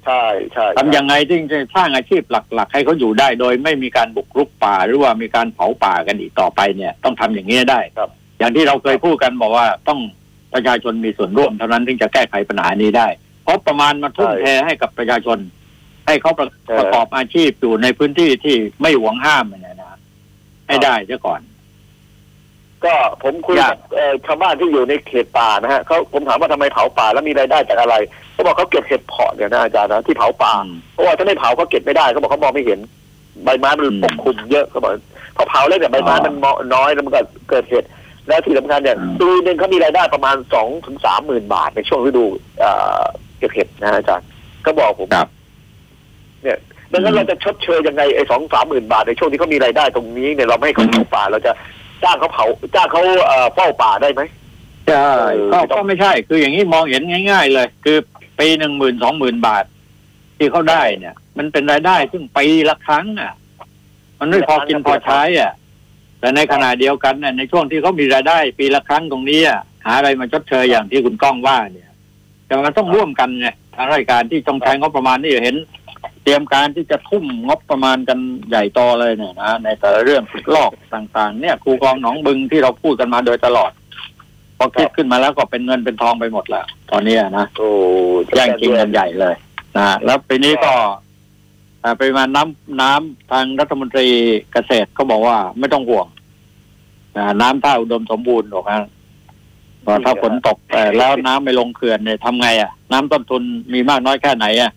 [0.06, 8.10] ใช่ใช่ทำยังไงที่จะสร้างอาชีพหลัก ๆ ให้เขาอยู่ได้โดยไม่มีการบุกรุกป่า หรือว่ามีการเผาป่ากันอีกต่อไปเนี่ย ต้องทำอย่างนี้ให้ได้ครับ
[8.40, 10.00] อย่างที่เราเคยพูดกันบอกว่าต้อง
[10.54, 13.08] ประชาชนมีส่วนร่วมเท่านั้นถึงจะแก้ไขปัญหานี้ได้
[13.52, 15.38] เพราะประมาณมาทุ่มเทให้กับประชาชน
[16.08, 16.48] ให้เขาประ
[16.80, 19.98] ประกอบอาชีพอยู่ในพื้นที่ที่ไม่หวงห้ามเนี่ยนะ
[20.68, 21.42] ให้ได้เสียก่อน
[22.86, 22.94] ก็
[23.24, 27.96] ผมคุยยากกับเอ่อชาวบ้านที่อยู่ในเขตป่านะฮะเขาผมถามว่าทำไมเผาป่าแล้วมีรายได้จากอะไร
[28.34, 30.54] เขาบอกเขาเก็บเห็ดเพาะเนี่ยนะอาจารย์นะที่เผาป่า
[30.94, 32.80] เพราะว่าถ้าไม่เผาเขาเก็บไม่ได้เขาบอกเขามองไม่เห็น
[33.44, 34.92] ใบไม้มันอืมปกคลุมเยอะเขาบอก
[35.36, 37.22] พอเผาแล้วเนี่ยใบไม้อ๋อมันเหมาะน้อยแล้วมันก็
[37.52, 37.88] เกิดเหตุ
[38.28, 42.26] แล้วที่สำคัญเนี่ยอืมปีหนึ่งเขามีรายได้ประมาณสองถึงสามหมื่นบาทในช่วงฤดู
[43.42, 44.28] เอ่อเก็บเห็ดนะอาจารย์
[44.66, 45.28] ก็บอกผมครับ
[46.44, 46.58] เนี่ย
[46.92, 51.52] ดังนั้นเราจะชดเชยยังไงไอ้สองสามหมื่นบาทในช่วงที่เขามีรายได้ตรงนี้เนี่ยเราไม่ให้เขาเผาป่าเราจะ
[52.04, 54.22] จ้างเขาเผาจ้างเขาเอ่อเฝ้าป่าได้ไหม
[54.88, 55.12] ใช่
[55.52, 57.98] เออก็ไม่ต้องก็ไม่ใช่ คืออย่างนี้มองเห็นง่าย ๆ เลย คือ
[58.40, 59.66] ปีหนึ่งหมื่นสองหมื่นบาท
[60.38, 63.34] ที่เขาได้เนี่ย มันเป็นรายได้ซึ่งปีละครั้งอะ
[64.20, 65.52] มันไม่พอกินพอใช้อะ
[66.20, 71.90] แต่ในขณะเดียวกันเนี่ยในช่วงที่เขามีรายได้ ปีละครั้งตรงนี้อะหาอะไรมาชดเชยอย่างที่คุณก้องว่าเนี่ย
[72.52, 75.56] แต่มันต้องร่วมกันไงทางราชการที่ต้องใช้งบประมาณนี่เห็น
[76.24, 80.24] เตรียมการที่จะทุ่มงบประมาณกันใหญ่โตเลยเนี่ยนะในแต่ละเรื่อง
[80.56, 83.72] ลอกต่างๆ เนี่ยครูกองหนองบึงที่เราพูดกันมาโดยตลอด
[84.58, 87.70] พอคิดขึ้นมาแล้วก็เป็นเงินเป็นทองไปหมดแล้วตอนนี้นะโอ้
[88.36, 89.36] แย่งชิงกันใหญ่เลย
[89.78, 90.74] นะแล้วปีนี้ก็
[91.84, 94.08] อ่าปริมาณน้ำน้ำทางรัฐมนตรี
[94.54, 96.08] เกษตรเขาบอกว่าไม่ต้องห่วง
[97.18, 99.01] นะน้ำท่าอุดมสมบูรณ์หรอกนะพอ
[100.06, 103.42] ถ้าฝนตกเอ่อแล้วน้ำไม่ลงเขื่อนเนี่ยทำไงอะ น้ำต้นทุน
[103.74, 104.72] มีมากน้อยแค่ไหนอะ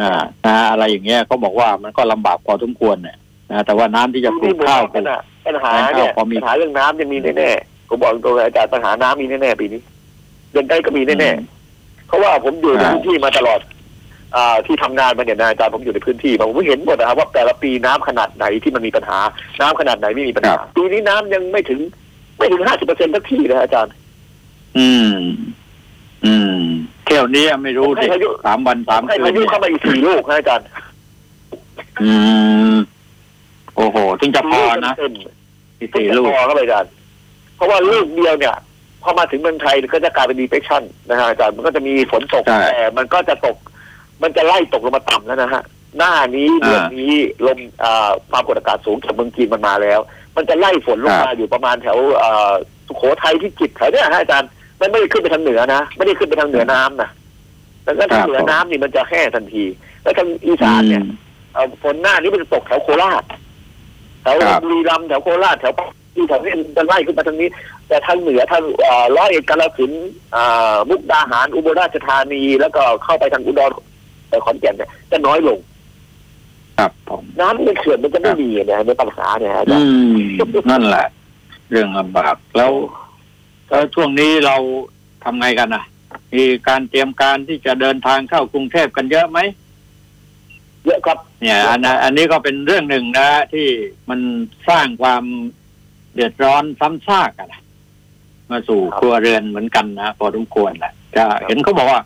[0.00, 0.10] อ่า
[0.46, 3.16] นะอะไรอย่างเงี้ยเขาบอกว่ามันก็ลำบากพอสมควรเนี่ย
[3.50, 9.80] นะแต่ว่าน้ำที่จะปลูกข้าวปลูปักญหาปัญหาเนี่ยพอมีปัญหาเรื่องน้ำยังมีแน่ๆผมบอกตรงๆเลยอาจารย์ปัญหาน้ำมีแน่ๆปีนี้
[10.52, 13.60] เดือนใกล้ก็มีแน่ๆเพราะว่าผมอยู่ในอ่าพื้นที่มาตลอด
[14.36, 19.18] อ่าที่ทำงานมาเนี่ยนะอาจารย์ผมอยู่ในพื้นที่มาผมเห็นหมดนะครับว่าแต่ละปีน้ำขนาดไหนที่มันมีปัญหา
[19.60, 21.80] น้ำขนาดไหนไม่มีปัญหาปีนี้น้ำยังไม่ถึง
[22.38, 23.92] ไม่ถึงห้าสิบเปอร์เซ็นต์สักทีนะอาจารย์
[24.78, 25.14] อืม
[26.24, 26.56] อืม
[27.04, 30.66] เที่ยวนี้ไม่รู้ดิให้พายุสามวันสามให้คืนพายุเนี่ยเข้ามาอีกสี่ลูกนะอาจารย์
[32.02, 32.12] อื
[32.72, 32.76] ม
[33.76, 35.12] โอ้โหถึงจะพอนะเต็ม
[35.78, 36.90] ที่ๆสี่จะลูกพอเข้าไปอาจารย์
[37.56, 38.56] เพราะว่าลูกเดียวเนี่ย
[39.02, 43.56] พอมาถึงเมืองไทยก็จะกลายเป็นดีเพ s ชันนะฮะอาจารย์มันก็จะมีฝนตกใช่แต่มันก็จะตก
[44.22, 45.62] มันจะไล่ตกลงมาต่ำแล้วนะฮะ
[45.98, 47.12] หน้านี้อ่าเดือนนี้
[47.46, 50.00] ลมอ่าความกดอากาศสูงจากเมืองจีนมันมาแล้ว
[50.36, 52.52] มันจะไล่ฝนลงครัมาบอยู่ประมาณแถวอ่า
[52.86, 54.50] สุโขทัยที่จิตรแถวเนี้ยฮะอาจารย์
[54.80, 57.10] มันไม่ได้ขึ้นไปทางเหนือนะไม่ได้ขึ้นไปทางเหนือน้ำนะ
[57.84, 59.64] แล้วก็ทางเหนือน้ำนี่มันจะแห้งทันที
[60.02, 61.04] แล้วทางอีสานเนี่ย
[61.52, 63.24] เอ่อฝนหน้านี้มันจะตกแถวโคราช
[64.22, 65.72] แถวครับบุรีรัมย์แถวโคราชแถว
[66.14, 67.48] ที่แถวนี้มันจะไล่ขึ้นมาทางนี้
[67.88, 73.70] แต่ทางเหนือทางเอ่อร้อยเอ็ดกาฬสินธุ์อ่ามุกดาหารอุบลราชธานีแล้วก็เข้าไปทางอุดร
[74.28, 75.58] เอ่อขอนแก่นเนี่ยจะน้อยลง
[76.78, 81.06] ครับผมน้ำในเขื่อนมันจะไม่มีเนี่ยในปัญหาเนี่ยอาจาอืรย์มนั่นแหละ
[81.70, 82.70] เรื่องลำบากแล้ว
[83.70, 84.56] แล้วช่วงนี้เรา
[85.24, 85.84] ทำไงกันอะ
[86.34, 89.38] มีการเตรียมการที่จะเดินทางเข้ากรุงเทพกันเยอะไหม
[90.84, 93.66] เยอะครับ เนี่ย อันนั้นอันนี้ก็เป็นเรื่องหนึ่งนะ ที่
[94.10, 94.20] มัน
[94.68, 95.24] สร้างความ
[96.14, 97.62] เดือดร้อนซ้ำซากอะนะ
[98.50, 102.00] มาสู่ครับครัวเรือนเหมือนกันนะพอสมควรแหละจะเห็นเขาบอกว่า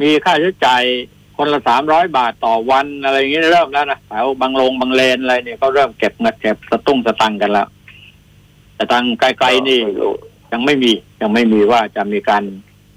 [0.00, 0.82] มีค่าใช้จ่าย
[1.36, 7.68] คนละสามร้อยบาทต่อวันอะไรอย่างเงี้ยเริ่มแล้วนะแถวบางโรงบางเลนอะไรเนี่ยก็เริ่มเก็บเงินเก็บสตุ้งสตังค์กันแล้ว
[8.74, 10.14] แต่ทางไกลๆนี่ไม่รู้
[10.52, 10.90] ยังไม่มี
[11.22, 12.42] ยังไม่มีว่าจะมีการ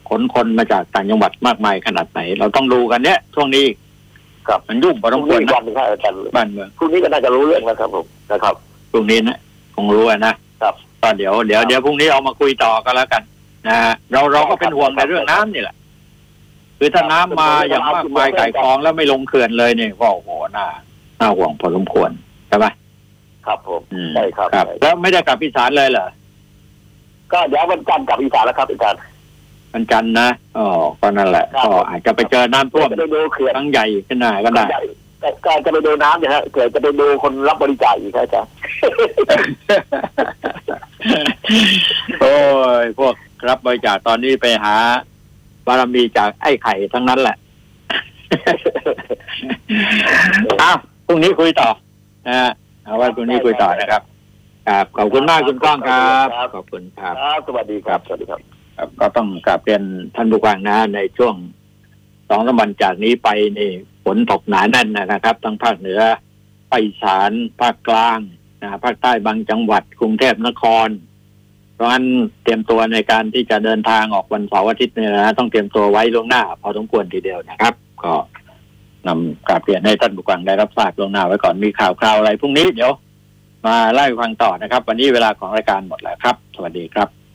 [0.10, 3.66] ขนคนมาจากต่างจังหวัดมากมายขนาดไหน เราต้องดูกันเนี้ยช่วงนี้
[4.48, 8.56] ครับมันยุ่งพอพสรุ่มงควนี้รอีกวันะนหนึงครับอาจารย์บ้านเมืองพรุ่งนี้ก็น่าจะรู้เรื่องแล้วครับผมนะครับ
[8.92, 9.38] พรุ่งนี้นะ
[9.76, 13.24] คงรู้อะนะครับก็เดี๋ยวเดี๋ยวครับเดี๋ยวพรุ่งนี้เอามาคุยต่อกันแล้วกัน
[13.68, 15.76] นะฮะเราเราก็เป็นห่วงในเรื่องน้ำนี่แหละ
[16.78, 20.68] คือถ้าน้ำมาอย่างมากมายไก่กองแล้วไม่ลงเขื่อนเลยเนี่ยก็โอ้โหน่า
[21.20, 22.10] น่าห่วงพอสมควร
[22.48, 22.66] ใช่ไหม
[23.46, 26.08] ครับผมอืมใช่ครับครับใช่แล้วไม่ได้กลับอีสานเลยเหรอ
[27.32, 29.02] ก็เดี๋ยววันจันทร์กลับอีสานแล้วครับอาจารย์
[29.74, 30.68] วันจันทร์นะอ๋อ
[31.02, 34.66] ก็นั่นแหละครับ ก็อาจจะไปเจอน้ำท่วมจะไปดูเขื่อนครั้งใหญ่ขึ้นหน้าก็ได้
[35.22, 38.52] แต่ก็จะไปดูน้ำเนี่ยฮะเกิดจะไปดูคนรับบริจาคอีกครับอาจารย์
[42.22, 42.36] โอ้
[42.84, 43.14] ยพวก
[43.50, 44.76] รับบริจาคตอนนี้ไปหา
[45.68, 47.36] บารมีจากไอ้ไข่ทั้งนั้นแหละ
[50.62, 51.70] อ้าวพรุ่งนี้คุยต่อ
[52.28, 52.52] นะฮะ
[52.86, 54.02] เอาไว้พรุ่งนี้คุยต่อนะครับ
[54.68, 58.42] ครับขอบคุณมากคุณก้องครับครับขอบคุณครับครับสวัสดีครับสวัสดีครับ
[58.78, 59.84] ครับก็ต้องกราบเรียน
[60.16, 61.36] ท่านผู้ฟังนะในช่วง
[62.30, 63.72] สองสามวันจากนี้ไปนี่
[64.06, 66.02] ฝนตกหนาแน่นนะครับทั้งภาคเหนือ
[66.70, 68.20] ภาคอีสานภาคกลาง
[68.62, 70.90] นะภาคใต้บางจังหวัดกรุงเทพนคร
[71.76, 72.06] เพราะฉะนั้น
[72.44, 78.14] เตรียมตัวในการที่จะเดินทางออกวันเสาร์อาทิตย์เนี่ยนะต้องเตรียมตัวไว้ล่วงหน้า พอสมควรทีเดียวนะครับ ก็
[79.08, 82.92] นำกราบเรียนให้ท่านผู้ฟังได้รับทราบล่วงหน้าไว้ก่อนมีข่าวคราวอะไรพรุ่งนี้เดี๋ยว
[83.68, 87.16] มาไล่าให้ฟังต่อนะครับ วันนี้เวลาของรายการหมดแล้วครับ สวัสดีครับ